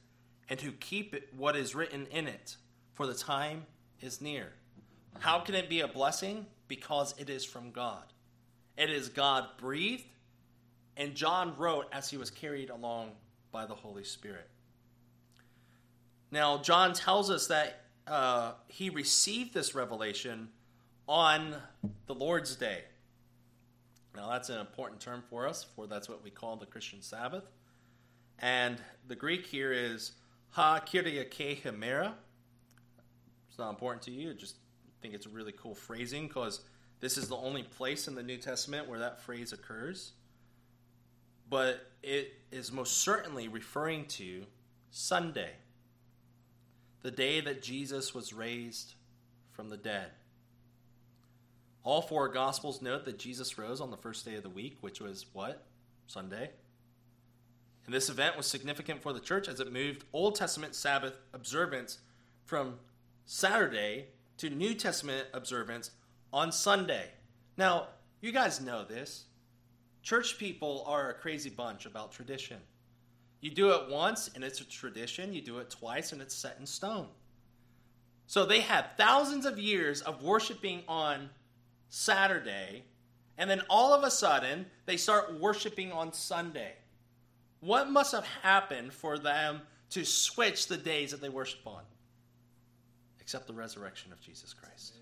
and 0.48 0.60
who 0.60 0.72
keep 0.72 1.14
it, 1.14 1.28
what 1.36 1.56
is 1.56 1.74
written 1.74 2.06
in 2.10 2.26
it, 2.26 2.56
for 2.94 3.06
the 3.06 3.14
time 3.14 3.66
is 4.00 4.20
near. 4.20 4.52
How 5.18 5.40
can 5.40 5.54
it 5.54 5.68
be 5.68 5.80
a 5.80 5.88
blessing? 5.88 6.46
Because 6.68 7.14
it 7.18 7.30
is 7.30 7.44
from 7.44 7.70
God. 7.70 8.04
It 8.76 8.90
is 8.90 9.08
God 9.08 9.46
breathed, 9.58 10.04
and 10.96 11.14
John 11.14 11.54
wrote 11.56 11.86
as 11.92 12.10
he 12.10 12.16
was 12.16 12.30
carried 12.30 12.70
along 12.70 13.12
by 13.50 13.66
the 13.66 13.74
Holy 13.74 14.04
Spirit. 14.04 14.48
Now, 16.30 16.58
John 16.58 16.94
tells 16.94 17.30
us 17.30 17.48
that 17.48 17.82
uh, 18.06 18.52
he 18.68 18.88
received 18.88 19.52
this 19.52 19.74
revelation 19.74 20.48
on 21.06 21.54
the 22.06 22.14
Lord's 22.14 22.56
Day. 22.56 22.84
Now, 24.16 24.30
that's 24.30 24.48
an 24.48 24.58
important 24.58 25.00
term 25.00 25.22
for 25.28 25.46
us, 25.46 25.66
for 25.76 25.86
that's 25.86 26.08
what 26.08 26.24
we 26.24 26.30
call 26.30 26.56
the 26.56 26.66
Christian 26.66 27.02
Sabbath. 27.02 27.44
And 28.38 28.78
the 29.06 29.16
Greek 29.16 29.46
here 29.46 29.72
is 29.72 30.12
ha 30.50 30.80
kyriake 30.80 31.62
hemera. 31.62 32.12
It's 33.48 33.58
not 33.58 33.70
important 33.70 34.02
to 34.04 34.10
you, 34.10 34.30
I 34.30 34.34
just 34.34 34.56
think 35.00 35.14
it's 35.14 35.26
a 35.26 35.30
really 35.30 35.52
cool 35.52 35.74
phrasing 35.74 36.26
because 36.26 36.60
this 37.00 37.18
is 37.18 37.28
the 37.28 37.36
only 37.36 37.64
place 37.64 38.08
in 38.08 38.14
the 38.14 38.22
New 38.22 38.38
Testament 38.38 38.88
where 38.88 39.00
that 39.00 39.20
phrase 39.20 39.52
occurs 39.52 40.12
but 41.52 41.86
it 42.02 42.32
is 42.50 42.72
most 42.72 43.00
certainly 43.00 43.46
referring 43.46 44.06
to 44.06 44.46
Sunday, 44.90 45.50
the 47.02 47.10
day 47.10 47.42
that 47.42 47.62
Jesus 47.62 48.14
was 48.14 48.32
raised 48.32 48.94
from 49.50 49.68
the 49.68 49.76
dead. 49.76 50.06
All 51.84 52.00
four 52.00 52.28
Gospels 52.28 52.80
note 52.80 53.04
that 53.04 53.18
Jesus 53.18 53.58
rose 53.58 53.82
on 53.82 53.90
the 53.90 53.98
first 53.98 54.24
day 54.24 54.36
of 54.36 54.42
the 54.42 54.48
week, 54.48 54.78
which 54.80 54.98
was 54.98 55.26
what? 55.34 55.66
Sunday. 56.06 56.52
And 57.84 57.94
this 57.94 58.08
event 58.08 58.36
was 58.36 58.46
significant 58.46 59.02
for 59.02 59.12
the 59.12 59.20
church 59.20 59.48
as 59.48 59.60
it 59.60 59.72
moved 59.72 60.04
Old 60.12 60.34
Testament 60.34 60.74
Sabbath 60.74 61.14
observance 61.32 61.98
from 62.44 62.78
Saturday 63.24 64.06
to 64.38 64.50
New 64.50 64.74
Testament 64.74 65.26
observance 65.34 65.90
on 66.32 66.52
Sunday. 66.52 67.10
Now, 67.56 67.88
you 68.20 68.32
guys 68.32 68.60
know 68.60 68.84
this. 68.84 69.24
Church 70.02 70.38
people 70.38 70.84
are 70.86 71.10
a 71.10 71.14
crazy 71.14 71.50
bunch 71.50 71.86
about 71.86 72.12
tradition. 72.12 72.58
You 73.40 73.50
do 73.50 73.70
it 73.70 73.90
once 73.90 74.30
and 74.34 74.44
it's 74.44 74.60
a 74.60 74.64
tradition, 74.64 75.32
you 75.32 75.42
do 75.42 75.58
it 75.58 75.70
twice 75.70 76.12
and 76.12 76.22
it's 76.22 76.34
set 76.34 76.56
in 76.58 76.66
stone. 76.66 77.08
So 78.26 78.46
they 78.46 78.60
had 78.60 78.96
thousands 78.96 79.44
of 79.44 79.58
years 79.58 80.00
of 80.00 80.22
worshiping 80.22 80.82
on 80.88 81.28
Saturday, 81.88 82.84
and 83.36 83.50
then 83.50 83.60
all 83.68 83.92
of 83.92 84.04
a 84.04 84.10
sudden 84.10 84.66
they 84.86 84.96
start 84.96 85.38
worshiping 85.38 85.92
on 85.92 86.12
Sunday. 86.12 86.72
What 87.62 87.88
must 87.88 88.10
have 88.10 88.26
happened 88.42 88.92
for 88.92 89.18
them 89.18 89.62
to 89.90 90.04
switch 90.04 90.66
the 90.66 90.76
days 90.76 91.12
that 91.12 91.20
they 91.20 91.28
worship 91.28 91.64
on? 91.64 91.82
Except 93.20 93.46
the 93.46 93.52
resurrection 93.52 94.12
of 94.12 94.20
Jesus 94.20 94.52
Christ. 94.52 94.96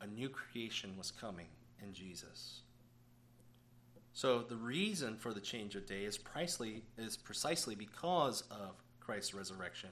A 0.00 0.06
new 0.06 0.30
creation 0.30 0.94
was 0.96 1.10
coming 1.10 1.48
in 1.82 1.92
Jesus. 1.92 2.62
So 4.14 4.40
the 4.40 4.56
reason 4.56 5.18
for 5.18 5.34
the 5.34 5.40
change 5.40 5.76
of 5.76 5.84
day 5.84 6.04
is 6.04 6.16
precisely, 6.16 6.82
is 6.96 7.18
precisely 7.18 7.74
because 7.74 8.42
of 8.50 8.82
Christ's 9.00 9.34
resurrection, 9.34 9.90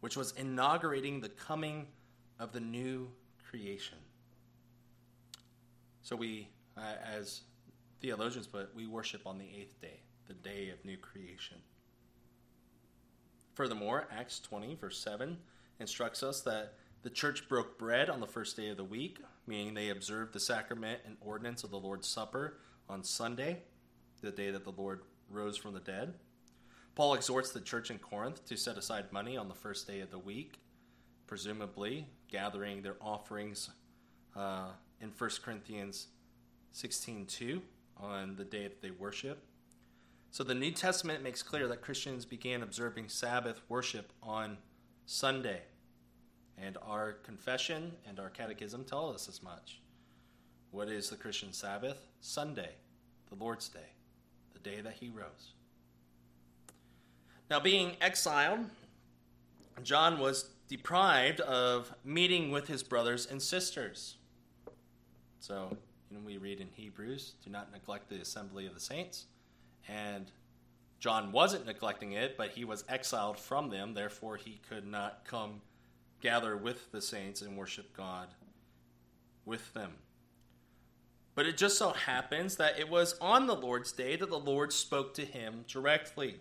which 0.00 0.18
was 0.18 0.32
inaugurating 0.32 1.22
the 1.22 1.30
coming 1.30 1.86
of 2.38 2.52
the 2.52 2.60
new 2.60 3.10
creation. 3.48 3.96
So 6.02 6.16
we, 6.16 6.50
uh, 6.76 6.96
as 7.02 7.40
theologians 8.00 8.46
put, 8.46 8.74
we 8.74 8.86
worship 8.86 9.26
on 9.26 9.38
the 9.38 9.44
eighth 9.44 9.80
day, 9.80 10.00
the 10.26 10.34
day 10.34 10.70
of 10.70 10.84
new 10.84 10.96
creation. 10.96 11.58
Furthermore, 13.54 14.06
Acts 14.16 14.38
20, 14.40 14.74
verse 14.74 14.98
7, 14.98 15.38
instructs 15.80 16.22
us 16.22 16.40
that 16.42 16.74
the 17.02 17.10
church 17.10 17.48
broke 17.48 17.78
bread 17.78 18.10
on 18.10 18.20
the 18.20 18.26
first 18.26 18.56
day 18.56 18.68
of 18.68 18.76
the 18.76 18.84
week, 18.84 19.20
meaning 19.46 19.74
they 19.74 19.90
observed 19.90 20.32
the 20.32 20.40
sacrament 20.40 21.00
and 21.06 21.16
ordinance 21.20 21.64
of 21.64 21.70
the 21.70 21.78
Lord's 21.78 22.08
Supper 22.08 22.58
on 22.88 23.02
Sunday, 23.02 23.62
the 24.22 24.30
day 24.30 24.50
that 24.50 24.64
the 24.64 24.72
Lord 24.72 25.02
rose 25.30 25.56
from 25.56 25.74
the 25.74 25.80
dead. 25.80 26.14
Paul 26.94 27.14
exhorts 27.14 27.50
the 27.50 27.60
church 27.60 27.90
in 27.90 27.98
Corinth 27.98 28.44
to 28.46 28.56
set 28.56 28.78
aside 28.78 29.12
money 29.12 29.36
on 29.36 29.48
the 29.48 29.54
first 29.54 29.86
day 29.86 30.00
of 30.00 30.10
the 30.10 30.18
week, 30.18 30.58
presumably 31.26 32.08
gathering 32.30 32.82
their 32.82 32.96
offerings 33.00 33.70
uh, 34.34 34.68
in 35.00 35.10
1 35.16 35.30
Corinthians 35.42 36.08
16:2 36.74 37.60
on 37.98 38.36
the 38.36 38.44
day 38.44 38.64
that 38.64 38.82
they 38.82 38.90
worship. 38.90 39.44
So 40.30 40.44
the 40.44 40.54
New 40.54 40.70
Testament 40.70 41.22
makes 41.22 41.42
clear 41.42 41.66
that 41.68 41.80
Christians 41.80 42.24
began 42.24 42.62
observing 42.62 43.08
Sabbath 43.08 43.60
worship 43.68 44.12
on 44.22 44.58
Sunday. 45.06 45.62
And 46.58 46.76
our 46.86 47.12
confession 47.12 47.92
and 48.06 48.18
our 48.18 48.30
catechism 48.30 48.84
tell 48.84 49.10
us 49.10 49.28
as 49.28 49.42
much. 49.42 49.80
What 50.70 50.88
is 50.88 51.08
the 51.08 51.16
Christian 51.16 51.52
Sabbath? 51.52 52.06
Sunday, 52.20 52.70
the 53.30 53.42
Lord's 53.42 53.68
Day, 53.68 53.94
the 54.52 54.58
day 54.58 54.80
that 54.80 54.94
he 54.94 55.08
rose. 55.08 55.52
Now, 57.48 57.60
being 57.60 57.96
exiled, 58.00 58.66
John 59.82 60.18
was 60.18 60.50
deprived 60.68 61.40
of 61.40 61.94
meeting 62.04 62.50
with 62.50 62.66
his 62.66 62.82
brothers 62.82 63.26
and 63.26 63.40
sisters. 63.40 64.16
So, 65.38 65.76
know, 66.10 66.22
we 66.24 66.36
read 66.36 66.60
in 66.60 66.68
Hebrews, 66.68 67.34
do 67.44 67.50
not 67.50 67.72
neglect 67.72 68.08
the 68.08 68.20
assembly 68.20 68.66
of 68.66 68.74
the 68.74 68.80
saints. 68.80 69.26
And 69.88 70.30
John 71.00 71.32
wasn't 71.32 71.66
neglecting 71.66 72.12
it, 72.12 72.36
but 72.36 72.50
he 72.50 72.64
was 72.64 72.84
exiled 72.88 73.38
from 73.38 73.70
them, 73.70 73.94
therefore, 73.94 74.36
he 74.36 74.60
could 74.68 74.86
not 74.86 75.24
come 75.24 75.60
gather 76.20 76.56
with 76.56 76.90
the 76.92 77.02
saints 77.02 77.42
and 77.42 77.56
worship 77.56 77.96
God 77.96 78.28
with 79.44 79.72
them. 79.74 79.92
But 81.34 81.46
it 81.46 81.58
just 81.58 81.76
so 81.76 81.90
happens 81.90 82.56
that 82.56 82.78
it 82.78 82.88
was 82.88 83.18
on 83.20 83.46
the 83.46 83.54
Lord's 83.54 83.92
day 83.92 84.16
that 84.16 84.30
the 84.30 84.38
Lord 84.38 84.72
spoke 84.72 85.12
to 85.14 85.24
him 85.24 85.64
directly. 85.68 86.40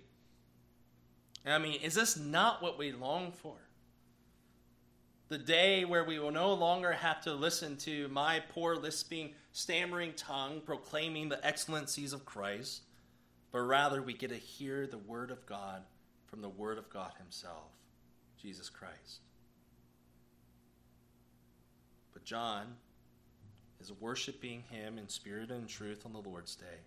I 1.46 1.60
mean, 1.60 1.82
is 1.82 1.94
this 1.94 2.18
not 2.18 2.64
what 2.64 2.78
we 2.78 2.92
long 2.92 3.32
for? 3.32 3.58
The 5.28 5.38
day 5.38 5.86
where 5.86 6.04
we 6.04 6.20
will 6.20 6.32
no 6.32 6.54
longer 6.54 6.92
have 6.92 7.22
to 7.22 7.34
listen 7.34 7.78
to 7.78 8.08
my 8.10 8.44
poor, 8.50 8.76
lisping, 8.76 9.34
stammering 9.52 10.14
tongue 10.14 10.62
proclaiming 10.62 11.30
the 11.30 11.44
excellencies 11.46 12.14
of 12.14 12.26
Christ, 12.26 12.84
but 13.52 13.62
rather 13.62 14.02
we 14.02 14.14
get 14.14 14.30
to 14.30 14.36
hear 14.36 14.86
the 14.86 15.00
Word 15.00 15.32
of 15.32 15.46
God 15.46 15.82
from 16.28 16.42
the 16.42 16.50
Word 16.50 16.78
of 16.78 16.90
God 16.90 17.12
Himself, 17.18 17.72
Jesus 18.40 18.70
Christ. 18.70 19.22
But 22.14 22.24
John 22.24 22.76
is 23.82 23.92
worshiping 23.92 24.64
him 24.70 24.98
in 24.98 25.08
spirit 25.10 25.52
and 25.52 25.68
truth 25.68 26.06
on 26.06 26.14
the 26.14 26.20
Lord's 26.20 26.56
day. 26.56 26.82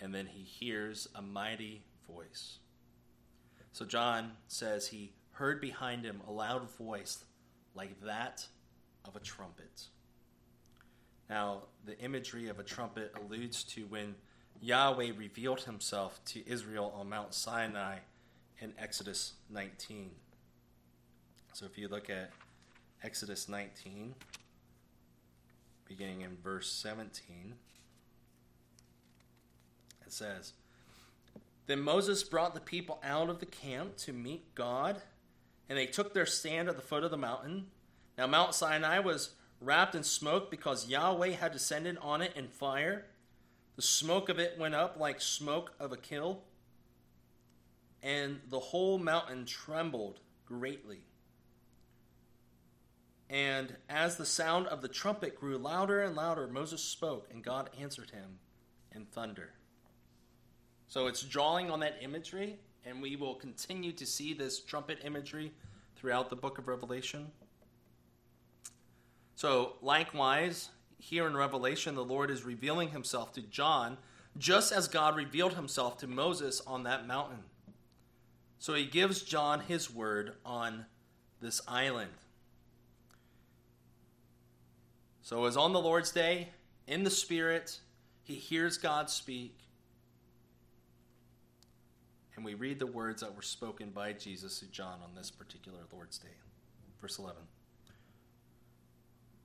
And 0.00 0.14
then 0.14 0.26
he 0.26 0.42
hears 0.42 1.08
a 1.14 1.20
mighty 1.20 1.82
voice. 2.06 2.58
So 3.72 3.84
John 3.84 4.32
says 4.46 4.88
he 4.88 5.12
heard 5.38 5.60
behind 5.60 6.04
him 6.04 6.20
a 6.26 6.32
loud 6.32 6.68
voice 6.76 7.24
like 7.74 8.00
that 8.02 8.46
of 9.04 9.14
a 9.14 9.20
trumpet. 9.20 9.84
Now, 11.30 11.62
the 11.84 11.98
imagery 12.00 12.48
of 12.48 12.58
a 12.58 12.62
trumpet 12.62 13.14
alludes 13.20 13.62
to 13.64 13.82
when 13.86 14.16
Yahweh 14.60 15.12
revealed 15.16 15.62
himself 15.62 16.20
to 16.26 16.48
Israel 16.48 16.92
on 16.98 17.08
Mount 17.08 17.34
Sinai 17.34 17.98
in 18.60 18.72
Exodus 18.78 19.34
19. 19.50 20.10
So 21.52 21.66
if 21.66 21.78
you 21.78 21.86
look 21.88 22.10
at 22.10 22.32
Exodus 23.04 23.48
19, 23.48 24.14
beginning 25.88 26.22
in 26.22 26.36
verse 26.42 26.70
17. 26.70 27.54
It 30.04 30.12
says, 30.12 30.52
Then 31.66 31.80
Moses 31.80 32.22
brought 32.22 32.54
the 32.54 32.60
people 32.60 33.00
out 33.04 33.30
of 33.30 33.40
the 33.40 33.46
camp 33.46 33.96
to 33.98 34.12
meet 34.12 34.54
God, 34.54 35.00
and 35.68 35.76
they 35.76 35.86
took 35.86 36.14
their 36.14 36.26
stand 36.26 36.68
at 36.68 36.76
the 36.76 36.82
foot 36.82 37.04
of 37.04 37.10
the 37.10 37.16
mountain. 37.16 37.66
Now, 38.16 38.26
Mount 38.26 38.54
Sinai 38.54 38.98
was 39.00 39.30
wrapped 39.60 39.94
in 39.94 40.04
smoke 40.04 40.50
because 40.50 40.88
Yahweh 40.88 41.32
had 41.32 41.52
descended 41.52 41.98
on 41.98 42.22
it 42.22 42.32
in 42.36 42.48
fire. 42.48 43.06
The 43.76 43.82
smoke 43.82 44.28
of 44.28 44.38
it 44.38 44.58
went 44.58 44.74
up 44.74 44.96
like 44.98 45.20
smoke 45.20 45.72
of 45.78 45.92
a 45.92 45.96
kill, 45.96 46.42
and 48.02 48.40
the 48.48 48.58
whole 48.58 48.98
mountain 48.98 49.44
trembled 49.44 50.20
greatly. 50.46 51.00
And 53.30 53.76
as 53.88 54.16
the 54.16 54.24
sound 54.24 54.66
of 54.68 54.80
the 54.80 54.88
trumpet 54.88 55.38
grew 55.38 55.58
louder 55.58 56.02
and 56.02 56.16
louder, 56.16 56.46
Moses 56.46 56.82
spoke, 56.82 57.28
and 57.30 57.44
God 57.44 57.68
answered 57.78 58.10
him 58.10 58.38
in 58.94 59.04
thunder. 59.04 59.50
So 60.88 61.06
it's 61.06 61.22
drawing 61.22 61.70
on 61.70 61.80
that 61.80 61.98
imagery, 62.00 62.58
and 62.88 63.02
we 63.02 63.16
will 63.16 63.34
continue 63.34 63.92
to 63.92 64.06
see 64.06 64.32
this 64.32 64.60
trumpet 64.60 64.98
imagery 65.04 65.52
throughout 65.96 66.30
the 66.30 66.36
book 66.36 66.58
of 66.58 66.68
Revelation. 66.68 67.26
So, 69.34 69.74
likewise, 69.82 70.70
here 70.98 71.26
in 71.26 71.36
Revelation, 71.36 71.94
the 71.94 72.04
Lord 72.04 72.30
is 72.30 72.44
revealing 72.44 72.90
himself 72.90 73.32
to 73.34 73.42
John 73.42 73.98
just 74.36 74.72
as 74.72 74.88
God 74.88 75.16
revealed 75.16 75.54
himself 75.54 75.98
to 75.98 76.06
Moses 76.06 76.62
on 76.66 76.84
that 76.84 77.06
mountain. 77.06 77.42
So 78.58 78.74
he 78.74 78.84
gives 78.84 79.22
John 79.22 79.60
his 79.60 79.92
word 79.92 80.34
on 80.44 80.86
this 81.40 81.60
island. 81.68 82.10
So, 85.22 85.44
as 85.44 85.56
on 85.56 85.72
the 85.72 85.80
Lord's 85.80 86.10
day, 86.10 86.48
in 86.86 87.04
the 87.04 87.10
Spirit, 87.10 87.80
he 88.22 88.34
hears 88.34 88.78
God 88.78 89.10
speak. 89.10 89.67
And 92.38 92.44
we 92.44 92.54
read 92.54 92.78
the 92.78 92.86
words 92.86 93.20
that 93.22 93.34
were 93.34 93.42
spoken 93.42 93.90
by 93.90 94.12
Jesus 94.12 94.60
to 94.60 94.66
John 94.66 95.00
on 95.02 95.16
this 95.16 95.28
particular 95.28 95.80
Lord's 95.92 96.18
day. 96.18 96.36
Verse 97.00 97.18
11. 97.18 97.42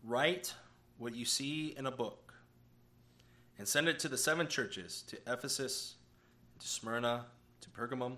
Write 0.04 0.54
what 1.00 1.16
you 1.16 1.26
see 1.26 1.74
in 1.76 1.88
a 1.88 1.92
book 1.92 2.36
and 3.58 3.68
send 3.68 3.88
it 3.88 3.98
to 3.98 4.08
the 4.08 4.16
seven 4.16 4.48
churches 4.48 5.04
to 5.08 5.18
Ephesus, 5.26 5.96
to 6.60 6.68
Smyrna, 6.68 7.26
to 7.62 7.70
Pergamum, 7.72 8.18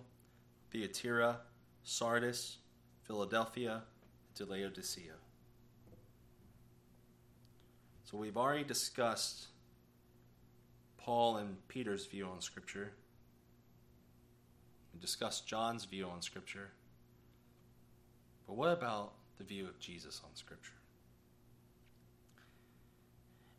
Thyatira, 0.73 1.37
Sardis, 1.85 2.57
Philadelphia, 3.03 3.83
to 4.35 4.45
Laodicea. 4.45 5.13
So 8.03 8.17
we've 8.17 8.35
already 8.35 8.65
discussed 8.65 9.47
Paul 10.97 11.37
and 11.37 11.65
Peter's 11.69 12.05
view 12.07 12.25
on 12.25 12.41
Scripture. 12.41 12.91
We 14.95 15.01
discussed 15.01 15.45
John's 15.45 15.83
view 15.83 16.07
on 16.07 16.21
Scripture. 16.21 16.69
But 18.47 18.55
what 18.55 18.71
about 18.71 19.11
the 19.37 19.43
view 19.43 19.67
of 19.67 19.77
Jesus 19.77 20.21
on 20.23 20.33
Scripture? 20.35 20.71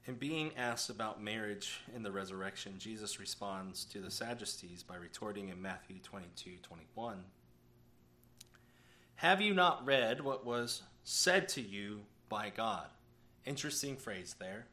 In 0.07 0.15
being 0.15 0.53
asked 0.57 0.89
about 0.89 1.23
marriage 1.23 1.83
in 1.95 2.03
the 2.03 2.11
resurrection, 2.11 2.77
Jesus 2.79 3.21
responds 3.21 3.85
to 3.87 4.01
the 4.01 4.11
Sadducees 4.11 4.83
by 4.83 4.97
retorting 4.97 5.51
in 5.51 5.61
Matthew 5.61 5.99
22 6.03 6.53
21. 6.63 7.19
Have 9.17 9.43
you 9.43 9.53
not 9.53 9.85
read 9.85 10.23
what 10.23 10.47
was 10.47 10.85
said 11.05 11.51
to 11.51 11.61
you 11.61 12.01
by 12.31 12.51
God? 12.57 12.87
Interesting 13.45 13.97
phrase 13.97 14.37
there. 14.39 14.69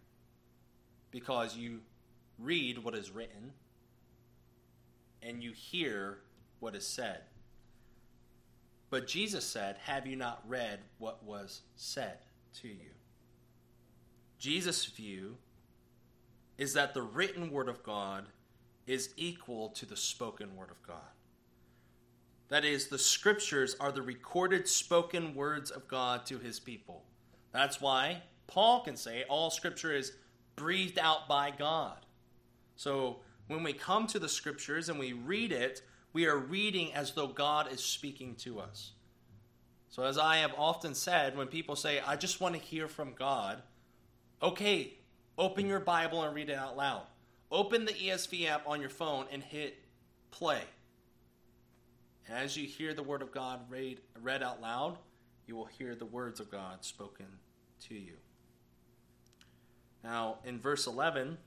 Because 1.12 1.58
you 1.58 1.82
read 2.40 2.78
what 2.78 2.96
is 2.96 3.12
written 3.12 3.52
and 5.22 5.44
you 5.44 5.52
hear 5.52 6.20
what 6.60 6.76
is 6.76 6.88
said. 6.88 7.22
But 8.90 9.08
Jesus 9.08 9.46
said, 9.46 9.78
Have 9.86 10.06
you 10.06 10.16
not 10.16 10.44
read 10.48 10.80
what 11.00 11.24
was 11.24 11.62
said 11.76 12.20
to 12.62 12.68
you? 12.68 12.92
Jesus' 14.38 14.86
view 14.86 15.38
is 16.58 16.74
that 16.74 16.94
the 16.94 17.02
written 17.02 17.50
word 17.50 17.70
of 17.70 17.82
God 17.84 18.26
is 18.86 19.10
equal 19.18 19.70
to 19.70 19.86
the 19.86 19.98
spoken 19.98 20.56
word 20.56 20.70
of 20.70 20.82
God. 20.86 20.98
That 22.50 22.66
is, 22.66 22.88
the 22.88 23.00
scriptures 23.00 23.76
are 23.80 23.92
the 23.92 24.02
recorded 24.02 24.68
spoken 24.68 25.34
words 25.34 25.72
of 25.72 25.88
God 25.88 26.26
to 26.28 26.38
his 26.38 26.60
people. 26.60 27.04
That's 27.52 27.82
why 27.82 28.22
Paul 28.48 28.82
can 28.82 28.96
say 28.96 29.24
all 29.30 29.50
scripture 29.50 29.94
is 29.94 30.12
breathed 30.56 31.00
out 31.00 31.28
by 31.28 31.52
God. 31.58 32.06
So 32.76 33.22
when 33.48 33.64
we 33.64 33.74
come 33.74 34.08
to 34.08 34.20
the 34.20 34.30
scriptures 34.30 34.90
and 34.90 35.00
we 35.00 35.14
read 35.14 35.52
it, 35.52 35.82
we 36.14 36.28
are 36.28 36.38
reading 36.38 36.94
as 36.94 37.12
though 37.12 37.28
God 37.28 37.72
is 37.72 37.84
speaking 37.84 38.36
to 38.36 38.60
us. 38.60 38.92
So, 39.90 40.04
as 40.04 40.18
I 40.18 40.38
have 40.38 40.54
often 40.58 40.96
said, 40.96 41.38
when 41.38 41.48
people 41.48 41.76
say, 41.76 42.00
I 42.00 42.16
just 42.16 42.40
want 42.40 42.56
to 42.56 42.62
hear 42.62 42.88
from 42.88 43.14
God, 43.14 43.62
Okay, 44.44 44.96
open 45.38 45.68
your 45.68 45.80
Bible 45.80 46.22
and 46.22 46.36
read 46.36 46.50
it 46.50 46.58
out 46.58 46.76
loud. 46.76 47.04
Open 47.50 47.86
the 47.86 47.94
ESV 47.94 48.50
app 48.50 48.68
on 48.68 48.82
your 48.82 48.90
phone 48.90 49.26
and 49.32 49.42
hit 49.42 49.78
play. 50.32 50.62
And 52.28 52.38
as 52.38 52.58
you 52.58 52.68
hear 52.68 52.94
the 52.94 53.04
Word 53.04 53.22
of 53.22 53.32
God 53.32 53.62
read, 53.70 54.02
read 54.22 54.44
out 54.44 54.62
loud, 54.62 54.98
you 55.48 55.56
will 55.56 55.66
hear 55.66 55.96
the 55.96 56.06
words 56.06 56.42
of 56.42 56.52
God 56.52 56.84
spoken 56.84 57.26
to 57.88 57.96
you. 57.96 58.16
Now, 60.04 60.40
in 60.44 60.60
verse 60.60 60.88
11, 60.88 61.38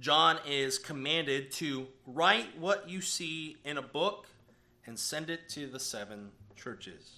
John 0.00 0.38
is 0.46 0.78
commanded 0.78 1.50
to 1.52 1.88
write 2.06 2.58
what 2.58 2.88
you 2.88 3.00
see 3.00 3.56
in 3.64 3.78
a 3.78 3.82
book 3.82 4.26
and 4.86 4.98
send 4.98 5.28
it 5.28 5.48
to 5.50 5.66
the 5.66 5.80
seven 5.80 6.30
churches. 6.56 7.16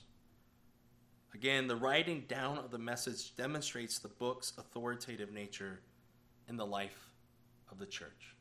Again, 1.34 1.68
the 1.68 1.76
writing 1.76 2.24
down 2.26 2.58
of 2.58 2.70
the 2.70 2.78
message 2.78 3.36
demonstrates 3.36 3.98
the 3.98 4.08
book's 4.08 4.52
authoritative 4.58 5.32
nature 5.32 5.80
in 6.48 6.56
the 6.56 6.66
life 6.66 7.10
of 7.70 7.78
the 7.78 7.86
church. 7.86 8.34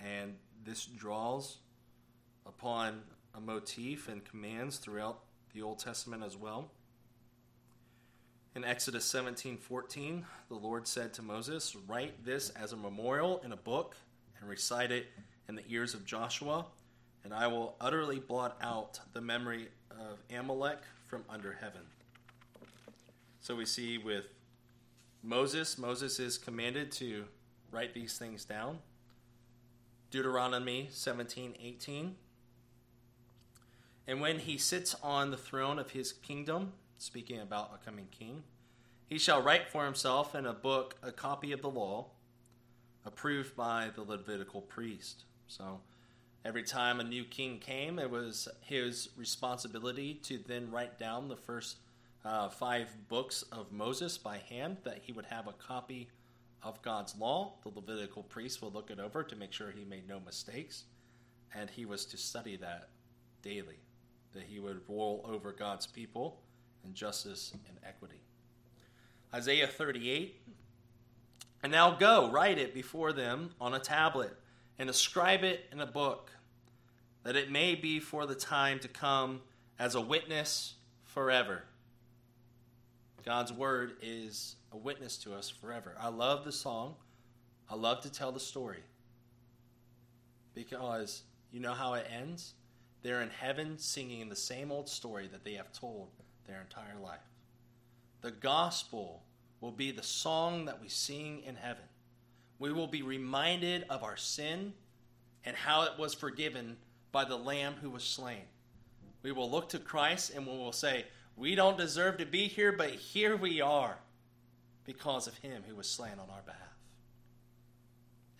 And 0.00 0.34
this 0.64 0.84
draws 0.84 1.58
upon 2.46 3.02
a 3.34 3.40
motif 3.40 4.08
and 4.08 4.24
commands 4.24 4.78
throughout 4.78 5.20
the 5.54 5.62
Old 5.62 5.78
Testament 5.78 6.22
as 6.22 6.36
well. 6.36 6.70
In 8.54 8.64
Exodus 8.64 9.04
17:14, 9.06 10.24
the 10.48 10.54
Lord 10.54 10.86
said 10.86 11.12
to 11.14 11.22
Moses, 11.22 11.74
"Write 11.74 12.24
this 12.24 12.50
as 12.50 12.72
a 12.72 12.76
memorial 12.76 13.40
in 13.40 13.52
a 13.52 13.56
book 13.56 13.96
and 14.38 14.48
recite 14.48 14.92
it 14.92 15.12
in 15.48 15.56
the 15.56 15.64
ears 15.68 15.94
of 15.94 16.04
Joshua 16.04 16.66
and 17.24 17.32
I 17.32 17.46
will 17.46 17.74
utterly 17.80 18.18
blot 18.18 18.58
out 18.60 19.00
the 19.14 19.20
memory 19.20 19.68
of 19.90 20.18
Amalek 20.30 20.78
from 21.06 21.24
under 21.28 21.54
heaven. 21.54 21.80
So 23.40 23.56
we 23.56 23.64
see 23.64 23.98
with 23.98 24.26
Moses, 25.22 25.78
Moses 25.78 26.20
is 26.20 26.36
commanded 26.36 26.92
to 26.92 27.24
write 27.70 27.94
these 27.94 28.18
things 28.18 28.44
down. 28.44 28.78
Deuteronomy 30.10 30.88
17 30.90 31.56
18. 31.60 32.14
And 34.06 34.20
when 34.20 34.40
he 34.40 34.58
sits 34.58 34.94
on 35.02 35.30
the 35.30 35.36
throne 35.36 35.78
of 35.78 35.92
his 35.92 36.12
kingdom, 36.12 36.74
speaking 37.04 37.40
about 37.40 37.72
a 37.74 37.84
coming 37.84 38.08
king, 38.10 38.42
he 39.06 39.18
shall 39.18 39.42
write 39.42 39.68
for 39.68 39.84
himself 39.84 40.34
in 40.34 40.46
a 40.46 40.52
book 40.52 40.96
a 41.02 41.12
copy 41.12 41.52
of 41.52 41.62
the 41.62 41.70
law, 41.70 42.06
approved 43.04 43.54
by 43.54 43.90
the 43.94 44.02
Levitical 44.02 44.62
priest. 44.62 45.24
So 45.46 45.80
Every 46.44 46.62
time 46.62 47.00
a 47.00 47.04
new 47.04 47.24
king 47.24 47.58
came, 47.58 47.98
it 47.98 48.10
was 48.10 48.48
his 48.60 49.08
responsibility 49.16 50.12
to 50.24 50.38
then 50.46 50.70
write 50.70 50.98
down 50.98 51.28
the 51.28 51.36
first 51.36 51.78
uh, 52.22 52.50
five 52.50 52.94
books 53.08 53.42
of 53.50 53.72
Moses 53.72 54.18
by 54.18 54.38
hand, 54.50 54.76
that 54.84 54.98
he 55.04 55.12
would 55.12 55.24
have 55.26 55.48
a 55.48 55.54
copy 55.54 56.10
of 56.62 56.82
God's 56.82 57.16
law. 57.16 57.54
The 57.62 57.70
Levitical 57.70 58.22
priest 58.24 58.60
would 58.60 58.74
look 58.74 58.90
it 58.90 59.00
over 59.00 59.22
to 59.22 59.36
make 59.36 59.54
sure 59.54 59.70
he 59.70 59.86
made 59.86 60.06
no 60.06 60.20
mistakes, 60.20 60.84
and 61.54 61.70
he 61.70 61.86
was 61.86 62.04
to 62.06 62.18
study 62.18 62.56
that 62.56 62.90
daily, 63.40 63.78
that 64.34 64.42
he 64.42 64.60
would 64.60 64.82
rule 64.86 65.24
over 65.26 65.50
God's 65.50 65.86
people 65.86 66.42
in 66.84 66.94
justice 66.94 67.52
and 67.68 67.78
equity. 67.86 68.20
Isaiah 69.32 69.66
38 69.66 70.40
And 71.62 71.72
now 71.72 71.96
go, 71.96 72.30
write 72.30 72.58
it 72.58 72.74
before 72.74 73.12
them 73.12 73.50
on 73.60 73.74
a 73.74 73.80
tablet 73.80 74.36
and 74.78 74.88
ascribe 74.90 75.44
it 75.44 75.66
in 75.72 75.80
a 75.80 75.86
book, 75.86 76.30
that 77.22 77.36
it 77.36 77.50
may 77.50 77.74
be 77.74 78.00
for 78.00 78.26
the 78.26 78.34
time 78.34 78.78
to 78.80 78.88
come 78.88 79.40
as 79.78 79.94
a 79.94 80.00
witness 80.00 80.74
forever. 81.04 81.64
God's 83.24 83.52
word 83.52 83.94
is 84.02 84.56
a 84.72 84.76
witness 84.76 85.16
to 85.18 85.34
us 85.34 85.48
forever. 85.48 85.94
I 85.98 86.08
love 86.08 86.44
the 86.44 86.52
song. 86.52 86.94
I 87.70 87.74
love 87.74 88.02
to 88.02 88.12
tell 88.12 88.32
the 88.32 88.40
story. 88.40 88.82
Because 90.54 91.22
you 91.50 91.60
know 91.60 91.72
how 91.72 91.94
it 91.94 92.06
ends? 92.14 92.52
They're 93.02 93.22
in 93.22 93.30
heaven 93.30 93.78
singing 93.78 94.28
the 94.28 94.36
same 94.36 94.70
old 94.70 94.88
story 94.88 95.28
that 95.28 95.44
they 95.44 95.54
have 95.54 95.72
told 95.72 96.08
their 96.46 96.60
entire 96.60 96.98
life. 97.02 97.20
The 98.20 98.30
gospel 98.30 99.22
will 99.60 99.72
be 99.72 99.90
the 99.90 100.02
song 100.02 100.64
that 100.66 100.80
we 100.80 100.88
sing 100.88 101.42
in 101.44 101.56
heaven. 101.56 101.84
We 102.58 102.72
will 102.72 102.86
be 102.86 103.02
reminded 103.02 103.84
of 103.90 104.02
our 104.02 104.16
sin 104.16 104.72
and 105.44 105.56
how 105.56 105.82
it 105.82 105.98
was 105.98 106.14
forgiven 106.14 106.76
by 107.12 107.24
the 107.24 107.36
Lamb 107.36 107.74
who 107.80 107.90
was 107.90 108.04
slain. 108.04 108.42
We 109.22 109.32
will 109.32 109.50
look 109.50 109.70
to 109.70 109.78
Christ 109.78 110.32
and 110.34 110.46
we 110.46 110.52
will 110.52 110.72
say, 110.72 111.06
We 111.36 111.54
don't 111.54 111.78
deserve 111.78 112.18
to 112.18 112.26
be 112.26 112.46
here, 112.46 112.72
but 112.72 112.90
here 112.90 113.36
we 113.36 113.60
are 113.60 113.96
because 114.84 115.26
of 115.26 115.36
him 115.38 115.62
who 115.66 115.76
was 115.76 115.88
slain 115.88 116.12
on 116.12 116.30
our 116.30 116.42
behalf. 116.44 116.60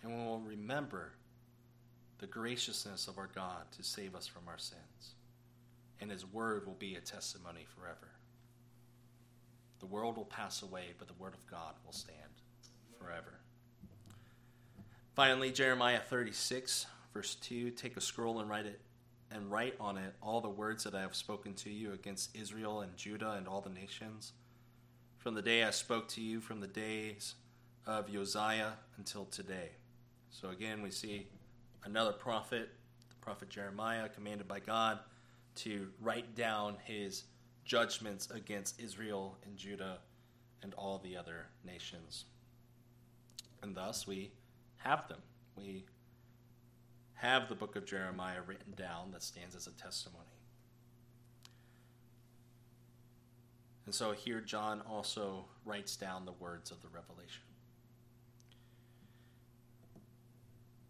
And 0.03 0.15
we 0.15 0.23
will 0.23 0.41
remember 0.41 1.13
the 2.19 2.27
graciousness 2.27 3.07
of 3.07 3.17
our 3.17 3.29
God 3.33 3.63
to 3.75 3.83
save 3.83 4.15
us 4.15 4.27
from 4.27 4.43
our 4.47 4.59
sins. 4.59 5.14
And 6.01 6.11
his 6.11 6.25
word 6.25 6.65
will 6.65 6.73
be 6.73 6.95
a 6.95 7.01
testimony 7.01 7.65
forever. 7.77 8.11
The 9.79 9.85
world 9.85 10.17
will 10.17 10.25
pass 10.25 10.61
away, 10.61 10.93
but 10.97 11.07
the 11.07 11.13
word 11.13 11.33
of 11.33 11.45
God 11.47 11.75
will 11.85 11.93
stand 11.93 12.17
forever. 12.99 13.39
Finally, 15.15 15.51
Jeremiah 15.51 15.99
36, 15.99 16.87
verse 17.13 17.35
2 17.35 17.71
Take 17.71 17.95
a 17.97 18.01
scroll 18.01 18.39
and 18.39 18.49
write 18.49 18.65
it 18.65 18.81
and 19.31 19.51
write 19.51 19.75
on 19.79 19.97
it 19.97 20.13
all 20.21 20.41
the 20.41 20.49
words 20.49 20.83
that 20.83 20.95
I 20.95 21.01
have 21.01 21.15
spoken 21.15 21.53
to 21.55 21.69
you 21.69 21.93
against 21.93 22.35
Israel 22.35 22.81
and 22.81 22.95
Judah 22.95 23.31
and 23.31 23.47
all 23.47 23.61
the 23.61 23.69
nations. 23.69 24.33
From 25.17 25.33
the 25.33 25.41
day 25.41 25.63
I 25.63 25.71
spoke 25.71 26.07
to 26.09 26.21
you, 26.21 26.39
from 26.41 26.59
the 26.59 26.67
days 26.67 27.35
of 27.85 28.11
Josiah 28.11 28.71
until 28.97 29.25
today. 29.25 29.71
So 30.29 30.49
again, 30.49 30.81
we 30.81 30.91
see 30.91 31.27
another 31.83 32.11
prophet, 32.11 32.69
the 33.09 33.15
prophet 33.21 33.49
Jeremiah, 33.49 34.09
commanded 34.09 34.47
by 34.47 34.59
God 34.59 34.99
to 35.55 35.87
write 36.01 36.35
down 36.35 36.77
his 36.83 37.23
judgments 37.63 38.29
against 38.31 38.79
Israel 38.79 39.37
and 39.45 39.57
Judah 39.57 39.99
and 40.61 40.73
all 40.75 40.99
the 40.99 41.17
other 41.17 41.47
nations. 41.65 42.25
And 43.61 43.75
thus 43.75 44.05
we 44.05 44.31
have 44.77 45.07
them. 45.07 45.21
We 45.55 45.85
have 47.15 47.49
the 47.49 47.55
book 47.55 47.75
of 47.75 47.85
Jeremiah 47.85 48.41
written 48.45 48.73
down 48.75 49.11
that 49.11 49.23
stands 49.23 49.55
as 49.55 49.67
a 49.67 49.71
testimony. 49.71 50.25
And 53.85 53.93
so 53.93 54.11
here 54.11 54.41
John 54.41 54.81
also 54.81 55.45
writes 55.63 55.95
down 55.95 56.25
the 56.25 56.33
words 56.33 56.71
of 56.71 56.81
the 56.81 56.87
revelation. 56.87 57.43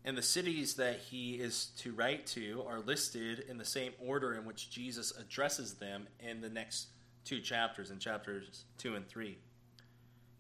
And 0.06 0.16
the 0.16 0.22
cities 0.22 0.76
that 0.76 1.00
he 1.00 1.34
is 1.34 1.72
to 1.80 1.92
write 1.92 2.28
to 2.28 2.64
are 2.70 2.80
listed 2.80 3.44
in 3.50 3.58
the 3.58 3.66
same 3.66 3.92
order 4.00 4.36
in 4.36 4.46
which 4.46 4.70
Jesus 4.70 5.12
addresses 5.20 5.74
them 5.74 6.08
in 6.20 6.42
the 6.42 6.50
next 6.50 6.90
two 7.26 7.42
chapters, 7.42 7.90
in 7.90 7.98
chapters 7.98 8.66
2 8.78 8.94
and 8.94 9.08
3. 9.08 9.36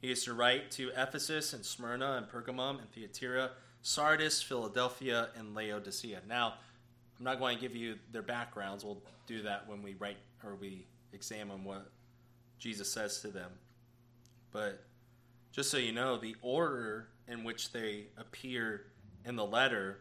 He 0.01 0.11
is 0.11 0.23
to 0.25 0.35
write 0.35 0.69
to 0.71 0.91
Ephesus 0.95 1.53
and 1.53 1.65
Smyrna 1.65 2.13
and 2.13 2.27
Pergamum 2.27 2.79
and 2.79 2.91
Thyatira, 2.91 3.51
Sardis, 3.81 4.39
Philadelphia, 4.39 5.29
and 5.35 5.55
Laodicea. 5.55 6.21
Now, 6.29 6.53
I'm 7.17 7.25
not 7.25 7.39
going 7.39 7.57
to 7.57 7.61
give 7.61 7.75
you 7.75 7.95
their 8.11 8.21
backgrounds. 8.21 8.85
We'll 8.85 9.01
do 9.25 9.41
that 9.41 9.67
when 9.67 9.81
we 9.81 9.95
write 9.95 10.17
or 10.43 10.53
we 10.53 10.85
examine 11.11 11.63
what 11.63 11.89
Jesus 12.59 12.91
says 12.91 13.19
to 13.21 13.29
them. 13.29 13.49
But 14.51 14.83
just 15.51 15.71
so 15.71 15.77
you 15.77 15.91
know, 15.91 16.17
the 16.17 16.35
order 16.43 17.07
in 17.27 17.43
which 17.43 17.71
they 17.71 18.05
appear 18.15 18.85
in 19.25 19.35
the 19.35 19.45
letter 19.45 19.99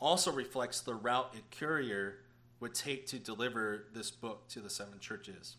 also 0.00 0.32
reflects 0.32 0.80
the 0.80 0.94
route 0.94 1.34
a 1.36 1.56
courier 1.56 2.18
would 2.60 2.74
take 2.74 3.06
to 3.06 3.18
deliver 3.18 3.86
this 3.94 4.10
book 4.10 4.48
to 4.48 4.60
the 4.60 4.70
seven 4.70 4.98
churches. 4.98 5.56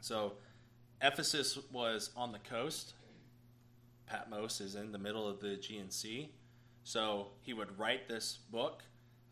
So, 0.00 0.34
Ephesus 1.02 1.58
was 1.72 2.10
on 2.16 2.32
the 2.32 2.38
coast. 2.38 2.94
Patmos 4.06 4.60
is 4.60 4.74
in 4.74 4.92
the 4.92 4.98
middle 4.98 5.26
of 5.26 5.40
the 5.40 5.54
Aegean 5.54 5.90
Sea. 5.90 6.30
So, 6.84 7.28
he 7.40 7.54
would 7.54 7.78
write 7.78 8.08
this 8.08 8.38
book. 8.50 8.82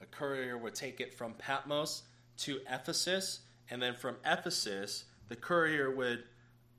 A 0.01 0.07
courier 0.07 0.57
would 0.57 0.75
take 0.75 1.01
it 1.01 1.15
from 1.15 1.35
Patmos 1.35 2.03
to 2.39 2.61
Ephesus, 2.71 3.41
and 3.71 3.83
then 3.83 3.95
from 3.95 4.17
Ephesus, 4.25 5.05
the 5.29 5.37
courier 5.37 5.91
would 5.91 6.25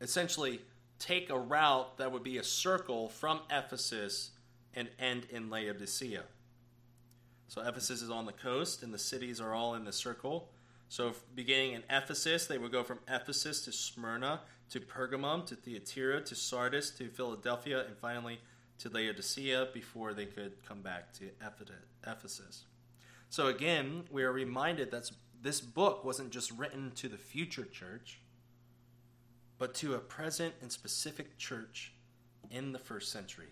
essentially 0.02 0.62
take 1.00 1.30
a 1.30 1.38
route 1.38 1.98
that 1.98 2.12
would 2.12 2.24
be 2.24 2.38
a 2.38 2.44
circle 2.44 3.10
from 3.10 3.42
Ephesus 3.50 4.32
and 4.76 4.90
end 5.00 5.28
in 5.32 5.50
Laodicea. 5.50 6.24
So 7.48 7.62
Ephesus 7.62 8.02
is 8.02 8.10
on 8.10 8.26
the 8.26 8.34
coast, 8.34 8.84
and 8.84 8.94
the 8.94 9.00
cities 9.00 9.42
are 9.42 9.54
all 9.54 9.74
in 9.74 9.84
the 9.84 9.92
circle. 9.92 10.50
So 10.88 11.14
beginning 11.36 11.74
in 11.74 11.84
Ephesus, 11.90 12.46
they 12.48 12.58
would 12.58 12.72
go 12.72 12.84
from 12.84 13.00
Ephesus 13.08 13.64
to 13.66 13.72
Smyrna, 13.72 14.42
to 14.70 14.80
Pergamum, 14.80 15.46
to 15.48 15.56
Thyatira, 15.56 16.22
to 16.22 16.36
Sardis, 16.36 16.92
to 16.92 17.08
Philadelphia, 17.08 17.86
and 17.86 17.98
finally 17.98 18.40
to 18.80 18.90
Laodicea 18.90 19.70
before 19.74 20.14
they 20.14 20.26
could 20.26 20.54
come 20.66 20.82
back 20.82 21.12
to 21.14 21.30
Ephesus. 22.06 22.64
So 23.30 23.48
again, 23.48 24.04
we 24.10 24.24
are 24.24 24.32
reminded 24.32 24.92
that 24.92 25.12
this 25.42 25.62
book 25.62 26.04
wasn't 26.04 26.32
just 26.32 26.52
written 26.52 26.92
to 26.96 27.08
the 27.08 27.18
future 27.18 27.66
church, 27.66 28.20
but 29.58 29.74
to 29.76 29.96
a 29.96 30.00
present 30.00 30.54
and 30.62 30.72
specific 30.72 31.38
church 31.38 31.94
in 32.50 32.72
the 32.72 32.80
first 32.80 33.12
century. 33.12 33.50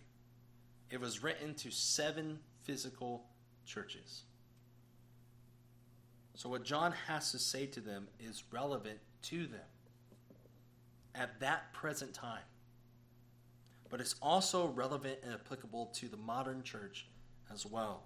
It 0.90 1.00
was 1.00 1.22
written 1.22 1.54
to 1.56 1.72
seven 1.72 2.40
physical 2.64 3.26
churches. 3.66 4.24
So, 6.36 6.50
what 6.50 6.64
John 6.64 6.94
has 7.08 7.32
to 7.32 7.40
say 7.40 7.66
to 7.66 7.80
them 7.80 8.08
is 8.20 8.44
relevant 8.52 9.00
to 9.24 9.48
them 9.48 9.60
at 11.16 11.40
that 11.40 11.74
present 11.74 12.14
time. 12.14 12.44
But 13.90 14.02
it's 14.02 14.16
also 14.22 14.68
relevant 14.68 15.20
and 15.24 15.34
applicable 15.34 15.88
to 15.96 16.08
the 16.08 16.18
modern 16.18 16.62
church 16.62 17.08
as 17.52 17.66
well. 17.66 18.04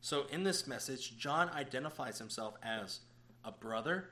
So, 0.00 0.26
in 0.30 0.44
this 0.44 0.66
message, 0.66 1.18
John 1.18 1.50
identifies 1.50 2.18
himself 2.18 2.54
as 2.62 3.00
a 3.44 3.52
brother. 3.52 4.10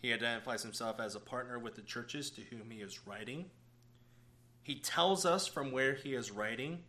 He 0.00 0.12
identifies 0.12 0.62
himself 0.62 1.00
as 1.00 1.14
a 1.14 1.20
partner 1.20 1.58
with 1.58 1.74
the 1.74 1.82
churches 1.82 2.30
to 2.30 2.42
whom 2.42 2.70
he 2.70 2.80
is 2.80 3.06
writing. 3.06 3.46
He 4.62 4.76
tells 4.76 5.26
us 5.26 5.46
from 5.46 5.72
where 5.72 5.94
he 5.94 6.14
is 6.14 6.30
writing, 6.30 6.80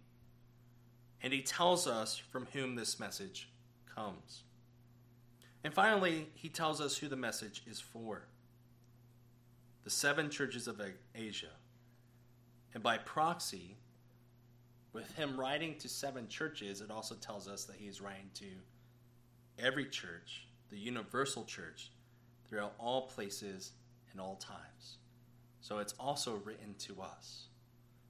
and 1.21 1.33
he 1.33 1.41
tells 1.41 1.87
us 1.87 2.17
from 2.17 2.47
whom 2.53 2.75
this 2.75 2.99
message 2.99 3.49
comes. 3.93 4.43
And 5.63 5.73
finally, 5.73 6.29
he 6.33 6.49
tells 6.49 6.81
us 6.81 6.97
who 6.97 7.07
the 7.07 7.15
message 7.15 7.63
is 7.65 7.79
for 7.79 8.27
the 9.83 9.89
seven 9.89 10.29
churches 10.29 10.67
of 10.67 10.81
Asia. 11.15 11.51
And 12.73 12.81
by 12.81 12.97
proxy, 12.97 13.77
with 14.93 15.15
him 15.15 15.39
writing 15.39 15.77
to 15.79 15.89
seven 15.89 16.27
churches, 16.27 16.81
it 16.81 16.91
also 16.91 17.15
tells 17.15 17.47
us 17.47 17.65
that 17.65 17.75
he 17.77 17.87
is 17.87 18.01
writing 18.01 18.29
to 18.35 18.45
every 19.59 19.85
church, 19.85 20.47
the 20.69 20.77
universal 20.77 21.43
church, 21.43 21.91
throughout 22.47 22.73
all 22.77 23.07
places 23.07 23.71
and 24.11 24.21
all 24.21 24.35
times. 24.35 24.97
So 25.61 25.79
it's 25.79 25.93
also 25.99 26.41
written 26.45 26.75
to 26.79 27.01
us. 27.01 27.47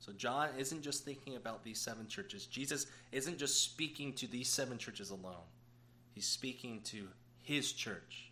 So 0.04 0.12
John 0.12 0.50
isn't 0.58 0.82
just 0.82 1.06
thinking 1.06 1.38
about 1.38 1.64
these 1.64 1.80
seven 1.80 2.10
churches. 2.10 2.46
Jesus 2.46 2.88
isn't 3.14 3.38
just 3.38 3.64
speaking 3.64 4.12
to 4.16 4.28
these 4.28 4.50
seven 4.50 4.78
churches 4.78 5.12
alone. 5.12 5.48
He's 6.12 6.28
speaking 6.28 6.82
to 6.88 7.08
his 7.42 7.72
church, 7.72 8.30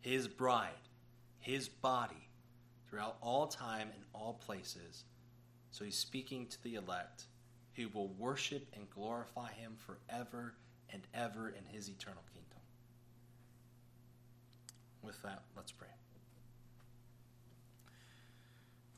his 0.00 0.28
bride, 0.28 0.70
his 1.40 1.68
body 1.68 2.28
throughout 2.88 3.16
all 3.20 3.48
time 3.48 3.88
and 3.92 4.04
all 4.12 4.34
places. 4.34 5.02
So 5.72 5.84
he's 5.84 5.98
speaking 5.98 6.46
to 6.46 6.62
the 6.62 6.76
elect 6.76 7.24
who 7.74 7.88
will 7.88 8.14
worship 8.16 8.68
and 8.76 8.88
glorify 8.88 9.50
him 9.50 9.72
forever 9.76 10.54
and 10.92 11.02
ever 11.14 11.48
in 11.48 11.64
his 11.64 11.88
eternal 11.88 12.22
kingdom. 12.32 12.60
With 15.02 15.20
that, 15.22 15.42
let's 15.56 15.72
pray. 15.72 15.97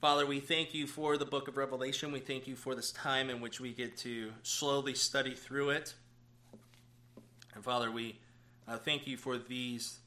Father, 0.01 0.25
we 0.25 0.41
thank 0.41 0.73
you 0.73 0.87
for 0.87 1.19
the 1.19 1.27
book 1.27 1.47
of 1.47 1.59
Revelation. 1.59 2.11
We 2.11 2.21
thank 2.21 2.47
you 2.47 2.57
for 2.57 2.75
this 2.75 2.91
time 2.91 3.29
in 3.29 3.43
which 3.43 3.61
we 3.61 3.75
get 3.75 3.99
to 3.99 4.33
slowly 4.43 4.95
study 4.95 5.35
through 5.35 5.71
it. 5.71 5.93
And 7.55 7.63
Father, 7.63 7.91
we 7.91 8.19
uh, 8.67 8.79
thank 8.79 9.07
you 9.07 9.19
for 9.19 9.37
these 9.37 9.99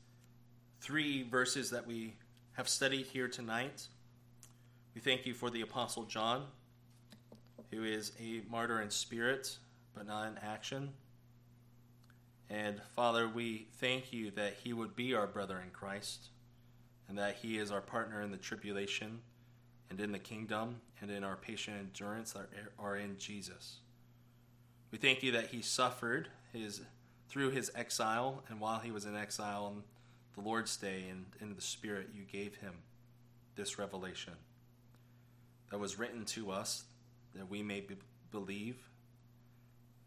three 0.81 1.21
verses 1.21 1.69
that 1.69 1.85
we 1.85 2.15
have 2.53 2.67
studied 2.67 3.05
here 3.05 3.27
tonight. 3.27 3.85
We 4.95 5.01
thank 5.01 5.27
you 5.27 5.35
for 5.35 5.51
the 5.51 5.61
Apostle 5.61 6.05
John, 6.05 6.45
who 7.69 7.83
is 7.83 8.13
a 8.19 8.41
martyr 8.49 8.81
in 8.81 8.89
spirit, 8.89 9.59
but 9.93 10.07
not 10.07 10.27
in 10.27 10.39
action. 10.39 10.89
And 12.49 12.81
Father, 12.95 13.29
we 13.29 13.67
thank 13.73 14.11
you 14.11 14.31
that 14.31 14.55
he 14.63 14.73
would 14.73 14.95
be 14.95 15.13
our 15.13 15.27
brother 15.27 15.61
in 15.63 15.69
Christ 15.69 16.29
and 17.07 17.15
that 17.19 17.35
he 17.35 17.59
is 17.59 17.69
our 17.69 17.81
partner 17.81 18.23
in 18.23 18.31
the 18.31 18.37
tribulation 18.37 19.19
and 19.93 20.01
in 20.01 20.11
the 20.11 20.17
kingdom 20.17 20.81
and 21.01 21.11
in 21.11 21.23
our 21.23 21.35
patient 21.35 21.77
endurance 21.77 22.35
are 22.79 22.97
in 22.97 23.15
Jesus. 23.19 23.75
We 24.91 24.97
thank 24.97 25.21
you 25.21 25.31
that 25.33 25.49
he 25.49 25.61
suffered 25.61 26.29
his 26.51 26.81
through 27.29 27.51
his 27.51 27.71
exile, 27.75 28.43
and 28.49 28.59
while 28.59 28.79
he 28.79 28.89
was 28.89 29.05
in 29.05 29.15
exile 29.15 29.65
on 29.65 29.83
the 30.33 30.41
Lord's 30.41 30.75
day 30.77 31.03
and 31.11 31.25
in 31.39 31.53
the 31.53 31.61
Spirit, 31.61 32.09
you 32.15 32.23
gave 32.23 32.55
him 32.55 32.73
this 33.55 33.77
revelation. 33.77 34.33
that 35.69 35.77
was 35.77 35.99
written 35.99 36.25
to 36.25 36.49
us 36.51 36.85
that 37.35 37.47
we 37.49 37.61
may 37.61 37.81
be- 37.81 37.97
believe, 38.31 38.77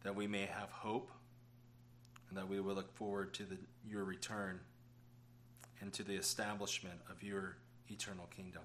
that 0.03 0.15
we 0.15 0.27
may 0.27 0.45
have 0.45 0.69
hope, 0.69 1.11
and 2.27 2.37
that 2.37 2.49
we 2.49 2.59
will 2.59 2.75
look 2.75 2.93
forward 2.93 3.33
to 3.35 3.43
the, 3.43 3.57
your 3.89 4.03
return 4.03 4.59
and 5.79 5.93
to 5.93 6.03
the 6.03 6.15
establishment 6.15 6.99
of 7.09 7.23
your 7.23 7.55
eternal 7.89 8.27
kingdom, 8.35 8.63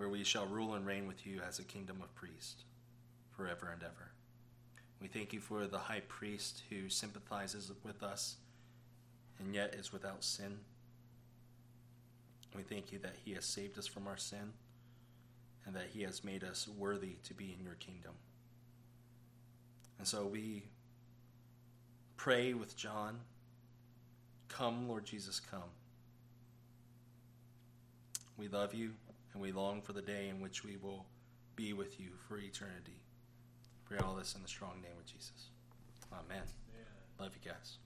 where 0.00 0.08
we 0.08 0.24
shall 0.24 0.46
rule 0.46 0.72
and 0.72 0.86
reign 0.86 1.06
with 1.06 1.26
you 1.26 1.42
as 1.46 1.58
a 1.58 1.62
kingdom 1.62 1.98
of 2.02 2.14
priests 2.14 2.64
forever 3.36 3.68
and 3.70 3.82
ever. 3.82 4.12
We 4.98 5.08
thank 5.08 5.34
you 5.34 5.40
for 5.40 5.66
the 5.66 5.76
high 5.76 6.00
priest 6.08 6.62
who 6.70 6.88
sympathizes 6.88 7.70
with 7.84 8.02
us 8.02 8.36
and 9.38 9.54
yet 9.54 9.74
is 9.74 9.92
without 9.92 10.24
sin. 10.24 10.56
We 12.56 12.62
thank 12.62 12.92
you 12.92 12.98
that 13.00 13.16
he 13.22 13.34
has 13.34 13.44
saved 13.44 13.78
us 13.78 13.86
from 13.86 14.06
our 14.06 14.16
sin 14.16 14.54
and 15.66 15.76
that 15.76 15.88
he 15.92 16.00
has 16.04 16.24
made 16.24 16.44
us 16.44 16.66
worthy 16.66 17.16
to 17.24 17.34
be 17.34 17.54
in 17.58 17.62
your 17.62 17.74
kingdom. 17.74 18.12
And 19.98 20.08
so 20.08 20.24
we 20.24 20.62
pray 22.16 22.54
with 22.54 22.74
John 22.74 23.18
Come, 24.48 24.88
Lord 24.88 25.04
Jesus, 25.04 25.40
come. 25.40 25.70
We 28.38 28.48
love 28.48 28.72
you 28.72 28.92
and 29.32 29.42
we 29.42 29.52
long 29.52 29.80
for 29.82 29.92
the 29.92 30.02
day 30.02 30.28
in 30.28 30.40
which 30.40 30.64
we 30.64 30.76
will 30.76 31.06
be 31.56 31.72
with 31.72 32.00
you 32.00 32.08
for 32.28 32.38
eternity. 32.38 33.00
Pray 33.84 33.98
all 33.98 34.14
this 34.14 34.34
in 34.34 34.42
the 34.42 34.48
strong 34.48 34.80
name 34.82 34.98
of 34.98 35.06
Jesus. 35.06 35.50
Amen. 36.12 36.42
Love 37.18 37.32
you 37.42 37.50
guys. 37.50 37.78